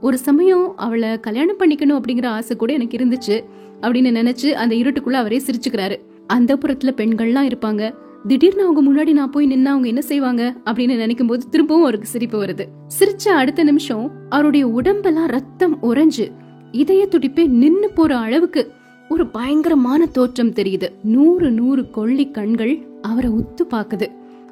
ஒரு 0.00 0.18
சமயம் 0.18 0.76
அவளை 0.76 1.20
கல்யாணம் 1.20 1.58
பண்ணிக்கணும் 1.58 1.98
அப்படிங்கிற 2.00 2.26
ஆசை 2.26 2.56
கூட 2.56 2.72
எனக்கு 2.72 2.98
இருந்துச்சு. 2.98 3.36
அப்படின்னு 3.80 4.10
நினைச்சு 4.20 4.48
அந்த 4.62 4.74
இருட்டுக்குள்ள 4.74 5.20
அவரே 5.22 5.42
சிரிச்சுக்கிறாரு. 5.46 5.96
அந்த 6.26 6.56
புறத்துல 6.56 6.90
பெண்கள்லாம் 6.96 7.50
இருப்பாங்க. 7.50 7.94
திடீர்னு 8.26 8.66
அவங்க 8.66 8.82
முன்னாடி 8.82 9.12
நான் 9.12 9.30
போய் 9.30 9.46
நின்னா 9.46 9.64
அவங்க 9.64 9.88
என்ன 9.88 10.00
செய்வாங்க? 10.00 10.54
அப்படின்னு 10.64 10.96
நினைக்கும் 10.96 11.26
போது 11.26 11.48
திரும்பவும் 11.48 11.82
அவருக்கு 11.82 12.08
சிரிப்பு 12.08 12.44
வருது. 12.44 12.64
சிரிச்ச 12.98 13.28
அடுத்த 13.28 13.64
நிமிஷம் 13.64 14.10
அவருடைய 14.28 14.68
உடம்பெல்லாம் 14.68 15.26
ரத்தம் 15.26 15.78
உறைஞ்சு 15.82 16.32
இதய 16.72 17.08
துடிப்பே 17.10 17.46
நின்னு 17.46 17.90
போற 17.90 18.18
அளவுக்கு 18.18 18.72
ஒரு 19.08 19.26
பயங்கரமான 19.26 20.06
தோற்றம் 20.06 20.50
தெரியுது. 20.50 20.88
நூறு 21.02 21.50
நூறு 21.50 21.90
கொள்ளி 21.90 22.30
கண்கள் 22.30 22.78
அவரை 23.02 23.30
உத்து 23.30 23.62
பாக்குது. 23.70 24.06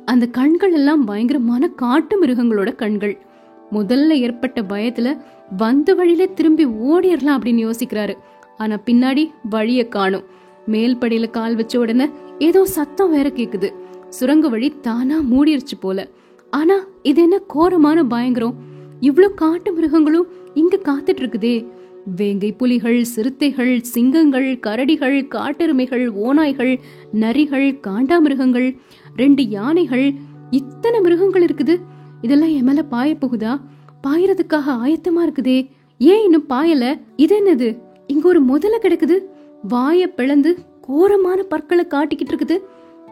அந்த 0.05 0.27
கண்கள் 0.27 0.73
எல்லாம் 0.73 1.05
பயங்கரமான 1.05 1.69
காட்டு 1.69 2.25
மிருகங்களோட 2.25 2.75
கண்கள். 2.75 3.19
முதல்ல 3.73 4.09
ஏற்பட்ட 4.09 4.63
பயத்துல 4.63 5.17
வந்த 5.57 5.95
வழியில 5.95 6.27
திரும்பி 6.27 6.67
ஓடிடலாம் 6.67 7.39
அப்படின்னு 7.39 7.71
யோசிக்கிறாரு. 7.71 8.15
ஆனா 8.57 8.79
பின்னாடி 8.87 9.31
வழிய 9.51 9.89
காணும். 9.89 10.41
மேல் 10.67 10.97
படியில 10.97 11.31
கால் 11.31 11.55
வச்ச 11.55 11.79
உடனே 11.79 12.11
ஏதோ 12.39 12.65
சத்தம் 12.65 13.11
வேற 13.11 13.29
கேக்குது. 13.29 13.73
சுரங்க 14.09 14.49
வழி 14.49 14.73
தானா 14.81 15.19
மூடிருச்சு 15.21 15.77
போல. 15.81 16.09
ஆனா 16.51 16.87
இது 17.03 17.23
என்ன 17.23 17.39
கோரமான 17.39 18.05
பயங்கரம்? 18.05 18.57
இவ்ளோ 19.01 19.29
காட்டு 19.35 19.73
மிருகங்களும் 19.73 20.29
இங்க 20.55 20.81
காத்துட்டு 20.85 21.23
இருக்குதே 21.23 21.67
வேங்கை 22.05 22.53
புலிகள் 22.53 23.05
சிறுத்தைகள் 23.05 23.81
சிங்கங்கள் 23.81 24.59
கரடிகள் 24.59 25.29
காட்டெருமைகள் 25.29 26.11
ஓநாய்கள் 26.11 26.81
நரிகள் 27.13 27.81
காண்டாமிருகங்கள் 27.87 28.77
ரெண்டு 29.17 29.49
யானைகள் 29.49 30.15
இத்தனை 30.51 31.01
மிருகங்கள் 31.01 31.43
இருக்குது. 31.43 31.81
இதெல்லாம் 32.23 32.51
என் 32.51 32.65
மேல 32.65 32.83
பாய 32.83 33.15
போகுதா? 33.15 33.61
பாயறதுக்காக 34.07 34.67
ஆயத்தமா 34.67 35.23
இருக்குதே. 35.23 35.71
ஏன் 35.99 36.23
இன்னும் 36.25 36.49
பாயல? 36.49 37.01
இது 37.17 37.45
என்னது? 37.45 37.79
இங்க 38.07 38.29
ஒரு 38.29 38.41
முதல 38.41 38.79
கிடக்குது. 38.83 39.27
வாய 39.69 40.07
பிளந்து 40.07 40.59
கோரமான 40.81 41.43
பற்களை 41.43 41.87
காட்டிக்கிட்டு 41.89 42.33
இருக்குது. 42.33 42.59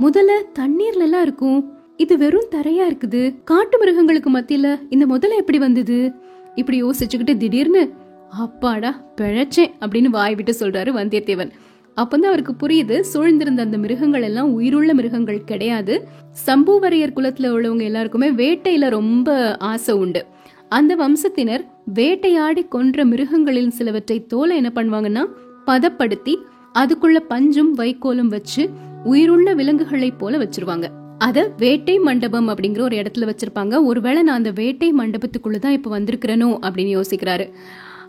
முதல்ல 0.01 0.31
தண்ணீர்ல 0.59 0.99
எல்லாம் 0.99 1.23
இருக்கும். 1.23 1.79
இது 1.97 2.19
வெறும் 2.19 2.49
தரையா 2.51 2.85
இருக்குது. 2.91 3.41
காட்டு 3.45 3.79
மிருகங்களுக்கு 3.79 4.31
மத்தியில 4.31 4.81
இந்த 4.91 5.07
முதல்ல 5.07 5.37
எப்படி 5.37 5.59
வந்தது? 5.59 6.13
இப்படி 6.55 6.83
யோசிச்சுக்கிட்டு 6.83 7.37
திடீர்னு 7.37 7.93
அப்பாடா 8.31 9.05
பிழைச்சேன் 9.21 9.73
அப்படின்னு 9.81 10.07
வாய் 10.07 10.35
விட்டு 10.35 10.55
சொல்றாரு 10.61 10.91
வந்தியத்தேவன். 10.99 11.51
அப்பதான் 11.97 12.29
அவருக்கு 12.31 12.53
புரியுது 12.53 13.05
சூழ்ந்திருந்த 13.15 13.59
அந்த 13.59 13.79
மிருகங்கள் 13.79 14.23
எல்லாம் 14.23 14.53
உயிருள்ள 14.53 14.95
மிருகங்கள் 14.95 15.45
கிடையாது. 15.45 16.09
சம்புவரையர் 16.47 17.17
குலத்துல 17.17 17.49
உள்ளவங்க 17.55 17.83
எல்லாருக்குமே 17.83 18.31
வேட்டையில 18.31 18.89
ரொம்ப 18.89 19.57
ஆசை 19.57 19.95
உண்டு. 19.95 20.25
அந்த 20.69 20.97
வம்சத்தினர் 20.97 21.65
வேட்டையாடி 21.95 22.65
கொன்ற 22.65 23.05
மிருகங்களில் 23.05 23.71
சிலவற்றை 23.71 24.27
தோலை 24.27 24.57
என்ன 24.57 24.73
பண்ணுவாங்கன்னா 24.75 25.27
பதப்படுத்தி 25.65 26.39
அதுக்குள்ள 26.79 27.19
பஞ்சும் 27.31 27.73
வைக்கோலும் 27.77 28.27
வச்சு 28.27 28.71
உயிருள்ள 29.05 29.55
விலங்குகளை 29.55 30.11
போல 30.11 30.39
வச்சிருவாங்க. 30.39 30.89
அத 31.19 31.53
வேட்டை 31.57 31.99
மண்டபம் 31.99 32.49
அப்படிங்கிற 32.49 32.81
ஒரு 32.81 32.97
இடத்துல 32.97 33.31
வச்சிருப்பாங்க. 33.31 33.85
ஒருவேளை 33.85 34.23
நான் 34.23 34.37
அந்த 34.37 34.51
வேட்டை 34.51 34.93
மண்டபத்துக்குள்ளதான் 34.93 35.69
இப்ப 35.69 36.01
வந்திருக்கிறனோ 36.01 36.59
அப்படின்னு 36.61 37.01
யோசிக்கிறாரு. 37.01 37.53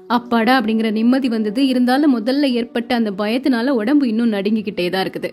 அப்பாடா 0.08 0.62
அப்படிங்கிற 0.62 0.92
நிம்மதி 0.92 1.28
வந்தது. 1.28 1.68
இருந்தாலும் 1.68 2.20
முதல்ல 2.20 2.42
ஏற்பட்ட 2.42 2.96
அந்த 2.96 3.12
பயத்தினால 3.12 3.68
உடம்பு 3.68 4.08
இன்னும் 4.08 4.32
நடுங்கிக்கிட்டே 4.32 4.90
தான் 4.90 5.06
இருக்குது. 5.06 5.30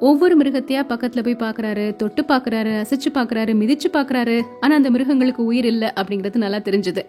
ஒவ்வொரு 0.00 0.38
மிருகத்தையா 0.38 0.82
பக்கத்துல 0.88 1.22
போய் 1.22 1.50
பாக்குறாரு 1.50 1.96
தொட்டு 1.96 2.22
பாக்குறாரு 2.22 2.84
அசைச்சு 2.84 3.14
பாக்குறாரு 3.14 3.52
மிதிச்சு 3.54 3.88
பாக்குறாரு. 3.92 4.42
ஆனா 4.60 4.74
அந்த 4.74 4.90
மிருகங்களுக்கு 4.90 5.44
உயிர் 5.44 5.64
இல்லை 5.64 5.88
அப்படிங்கிறது 5.88 6.36
நல்லா 6.36 6.56
தெரிஞ்சது. 6.56 7.02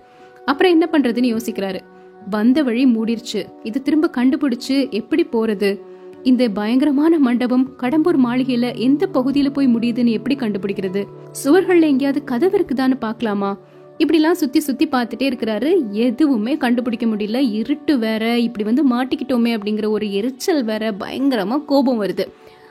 அப்புறம் 0.46 0.72
என்ன 0.72 0.88
பண்றதுன்னு 0.92 1.38
யோசிக்கிறாரு. 1.38 1.80
வந்த 2.30 2.64
வழி 2.64 2.86
மூடிருச்சு. 2.86 3.46
இது 3.64 3.82
திரும்ப 3.82 4.10
கண்டுபிடிச்சு 4.18 4.90
எப்படி 4.90 5.26
போறது? 5.26 5.80
இந்த 6.24 6.50
பயங்கரமான 6.50 7.20
மண்டபம் 7.20 7.74
கடம்பூர் 7.78 8.18
மாளிகையில 8.26 8.76
எந்த 8.76 9.10
பகுதியில 9.14 9.50
போய் 9.50 9.68
முடியுதுன்னு 9.68 10.12
எப்படி 10.12 10.36
கண்டுபிடிக்கிறது? 10.36 11.04
சுவர்கள்ல 11.44 11.82
எங்கேயாவது 11.82 12.24
கதவு 12.24 12.58
இருக்குதான்னு 12.58 12.94
பாக்கலாமா 13.02 13.58
இப்படிலாம் 13.98 14.32
சுத்தி 14.32 14.60
சுத்தி 14.60 14.88
பார்த்துட்டே 14.88 15.32
இருக்கிறாரு. 15.32 15.90
எதுவுமே 15.92 16.58
கண்டுபிடிக்க 16.58 17.06
முடியல. 17.06 17.52
இருட்டு 17.52 17.98
வேற. 17.98 18.40
இப்படி 18.40 18.64
வந்து 18.64 18.90
மாட்டிக்கிட்டோமே 18.96 19.58
அப்படிங்கிற 19.58 19.90
ஒரு 19.90 20.14
எரிச்சல் 20.14 20.64
வேற. 20.64 20.92
பயங்கரமா 20.92 21.66
கோபம் 21.66 22.04
வருது. 22.04 22.28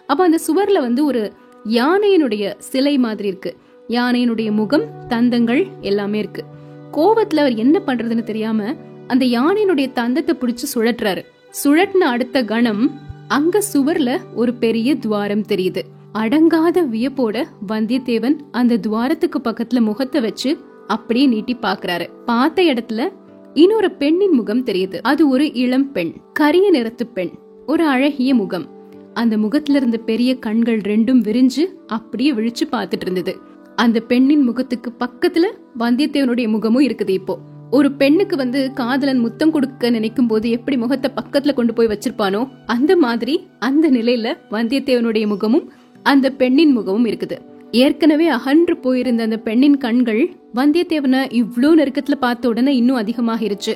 அப்ப 0.06 0.24
அந்த 0.24 0.38
சுவர்ல 0.46 0.80
வந்து 0.80 1.04
ஒரு 1.04 1.32
யானையினுடைய 1.64 2.54
சிலை 2.58 2.98
மாதிரி 2.98 3.28
இருக்கு. 3.28 3.56
யானையினுடைய 3.88 4.50
முகம் 4.50 4.84
தந்தங்கள் 5.08 5.66
எல்லாமே 5.80 6.18
இருக்கு. 6.18 6.44
கோபத்துல 6.92 7.36
அவர் 7.36 7.54
என்ன 7.54 7.80
பண்றதுன்னு 7.86 8.22
தெரியாம 8.22 8.74
அந்த 9.08 9.24
யானையினுடைய 9.24 9.86
தந்தத்தை 9.94 10.34
பிடிச்சு 10.40 10.66
சுழற்றுறாரு 10.74 11.22
சுழட்டின 11.64 12.06
அடுத்த 12.14 12.44
கணம் 12.44 13.06
அங்க 13.28 13.62
சுவர்ல 13.72 14.10
ஒரு 14.34 14.54
பெரிய 14.54 14.96
துவாரம் 14.96 15.44
தெரியுது. 15.48 15.82
அடங்காத 16.12 16.76
வியப்போட 16.92 17.44
வந்தியத்தேவன் 17.68 18.36
அந்த 18.50 18.76
துவாரத்துக்கு 18.76 19.38
பக்கத்துல 19.38 19.80
முகத்தை 19.80 20.20
வச்சு 20.20 20.58
அப்படியே 20.86 21.26
நீட்டி 21.26 21.56
பாக்குறாரு. 21.62 22.06
பார்த்த 22.24 22.62
இடத்துல 22.62 23.08
இன்னொரு 23.54 23.90
பெண்ணின் 23.90 24.34
முகம் 24.34 24.64
தெரியுது. 24.64 25.00
அது 25.02 25.28
ஒரு 25.28 25.52
இளம் 25.52 25.92
பெண் 25.92 26.12
கரிய 26.32 26.70
நிறத்து 26.70 27.06
பெண் 27.06 27.30
ஒரு 27.66 27.86
அழகிய 27.86 28.34
முகம். 28.34 28.66
அந்த 29.14 29.38
முகத்துல 29.38 29.76
இருந்த 29.76 29.96
பெரிய 29.96 30.38
கண்கள் 30.38 30.80
ரெண்டும் 30.80 31.20
விரிஞ்சு 31.20 31.64
அப்படியே 31.86 32.32
விழிச்சு 32.32 32.64
பார்த்துட்டு 32.72 33.06
இருந்தது. 33.06 33.38
அந்த 33.76 34.00
பெண்ணின் 34.00 34.42
முகத்துக்கு 34.42 34.92
பக்கத்துல 35.00 35.46
வந்தியத்தேவனுடைய 35.78 36.48
முகமும் 36.48 36.86
இருக்குது 36.86 37.08
இப்போ. 37.08 37.38
ஒரு 37.70 37.92
பெண்ணுக்கு 37.92 38.36
வந்து 38.36 38.72
காதலன் 38.72 39.18
முத்தம் 39.18 39.50
கொடுக்க 39.50 39.90
நினைக்கும் 39.90 40.26
போது 40.26 40.50
எப்படி 40.50 40.76
முகத்தை 40.76 41.10
பக்கத்துல 41.16 41.52
கொண்டு 41.54 41.72
போய் 41.72 41.86
வச்சிருப்பானோ 41.86 42.48
அந்த 42.66 42.96
மாதிரி 42.96 43.46
அந்த 43.58 43.90
நிலையில 43.90 44.36
வந்தியத்தேவனுடைய 44.50 45.26
முகமும் 45.26 45.72
அந்த 46.02 46.30
பெண்ணின் 46.30 46.72
முகமும் 46.72 47.04
இருக்குது. 47.04 47.36
ஏற்கனவே 47.70 48.26
அகன்று 48.28 48.76
போயிருந்த 48.76 49.22
அந்த 49.22 49.38
பெண்ணின் 49.38 49.78
கண்கள் 49.78 50.22
வந்தியத்தேவனை 50.54 51.20
இவ்வளோ 51.40 51.70
நெருக்கத்துல 51.80 52.14
பார்த்த 52.14 52.48
உடனே 52.48 52.76
இன்னும் 52.76 52.96
அதிகமாகிருச்சு. 52.96 53.74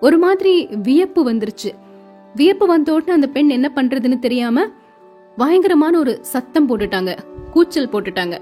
ஒரு 0.00 0.18
மாதிரி 0.18 0.68
வியப்பு 0.82 1.32
வந்துருச்சு. 1.32 1.72
வியப்பு 2.34 2.66
வந்த 2.66 2.92
உடனே 2.92 3.12
அந்த 3.12 3.26
பெண் 3.26 3.48
என்ன 3.48 3.70
பண்றதுன்னு 3.76 4.18
தெரியாம 4.18 4.66
பயங்கரமான 5.36 5.98
ஒரு 5.98 6.18
சத்தம் 6.22 6.68
போட்டுட்டாங்க. 6.68 7.12
கூச்சல் 7.50 7.88
போட்டுட்டாங்க. 7.88 8.38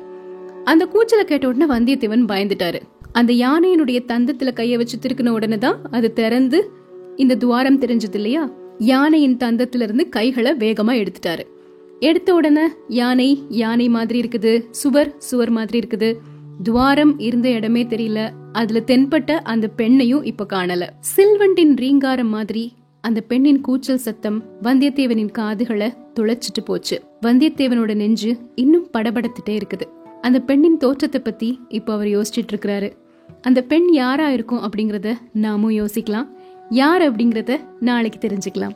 அந்த 0.65 0.87
கூச்சலை 0.87 1.25
கேட்ட 1.25 1.49
உடனே 1.49 1.67
வந்தியத்தேவன் 1.75 2.31
பயந்துட்டாரு. 2.33 2.81
அந்த 3.13 3.33
யானையினுடைய 3.33 3.99
தந்தத்துல 4.09 4.53
கைய 4.53 4.77
வச்சு 4.77 4.99
திருக்கின 4.99 5.29
உடனே 5.29 5.59
தான் 5.59 5.81
அது 5.91 6.13
திறந்து 6.13 6.71
இந்த 7.17 7.35
துவாரம் 7.35 7.81
தெரிஞ்சது 7.81 8.15
இல்லையா? 8.15 8.51
யானையின் 8.79 9.37
தந்தத்துல 9.37 9.83
இருந்து 9.83 10.09
கைகளை 10.09 10.53
வேகமா 10.53 11.07
எடுத்துட்டாரு. 11.07 11.43
எடுத்த 11.99 12.35
உடனே 12.35 12.67
யானை 12.89 13.43
யானை 13.49 13.89
மாதிரி 13.89 14.21
இருக்குது 14.21 14.65
சுவர் 14.71 15.15
சுவர் 15.19 15.51
மாதிரி 15.51 15.87
இருக்குது. 15.87 16.15
துவாரம் 16.63 17.19
இருந்த 17.19 17.49
இடமே 17.49 17.85
தெரியல. 17.85 18.31
அதுல 18.53 18.83
தென்பட்ட 18.87 19.31
அந்த 19.31 19.71
பெண்ணையும் 19.77 20.25
இப்ப 20.25 20.47
காணல. 20.53 20.87
சில்வண்டின் 21.17 21.77
ரீங்காரம் 21.77 22.29
மாதிரி 22.29 22.73
அந்த 23.01 23.21
பெண்ணின் 23.21 23.61
கூச்சல் 23.61 23.99
சத்தம் 23.99 24.45
வந்தியத்தேவனின் 24.63 25.31
காதுகளை 25.31 25.93
துளைச்சிட்டு 26.15 26.65
போச்சு. 26.65 27.03
வந்தியத்தேவனோட 27.23 27.95
நெஞ்சு 27.95 28.37
இன்னும் 28.55 28.89
படபடத்துட்டே 28.93 29.61
இருக்குது. 29.61 29.87
அந்த 30.21 30.41
பெண்ணின் 30.41 30.77
தோற்றத்தை 30.77 31.21
பத்தி 31.21 31.61
இப்போ 31.69 31.93
அவர் 31.93 32.07
யோசிச்சுட்டு 32.07 32.53
இருக்கிறாரு 32.53 32.89
அந்த 33.41 33.63
பெண் 33.63 33.89
யாரா 33.93 34.31
இருக்கும் 34.31 34.63
அப்படிங்கறத 34.63 35.11
நாமும் 35.33 35.71
யோசிக்கலாம். 35.71 36.29
யார் 36.69 37.03
அப்படிங்கறத 37.03 37.61
நாளைக்கு 37.81 38.29
தெரிஞ்சுக்கலாம். 38.29 38.75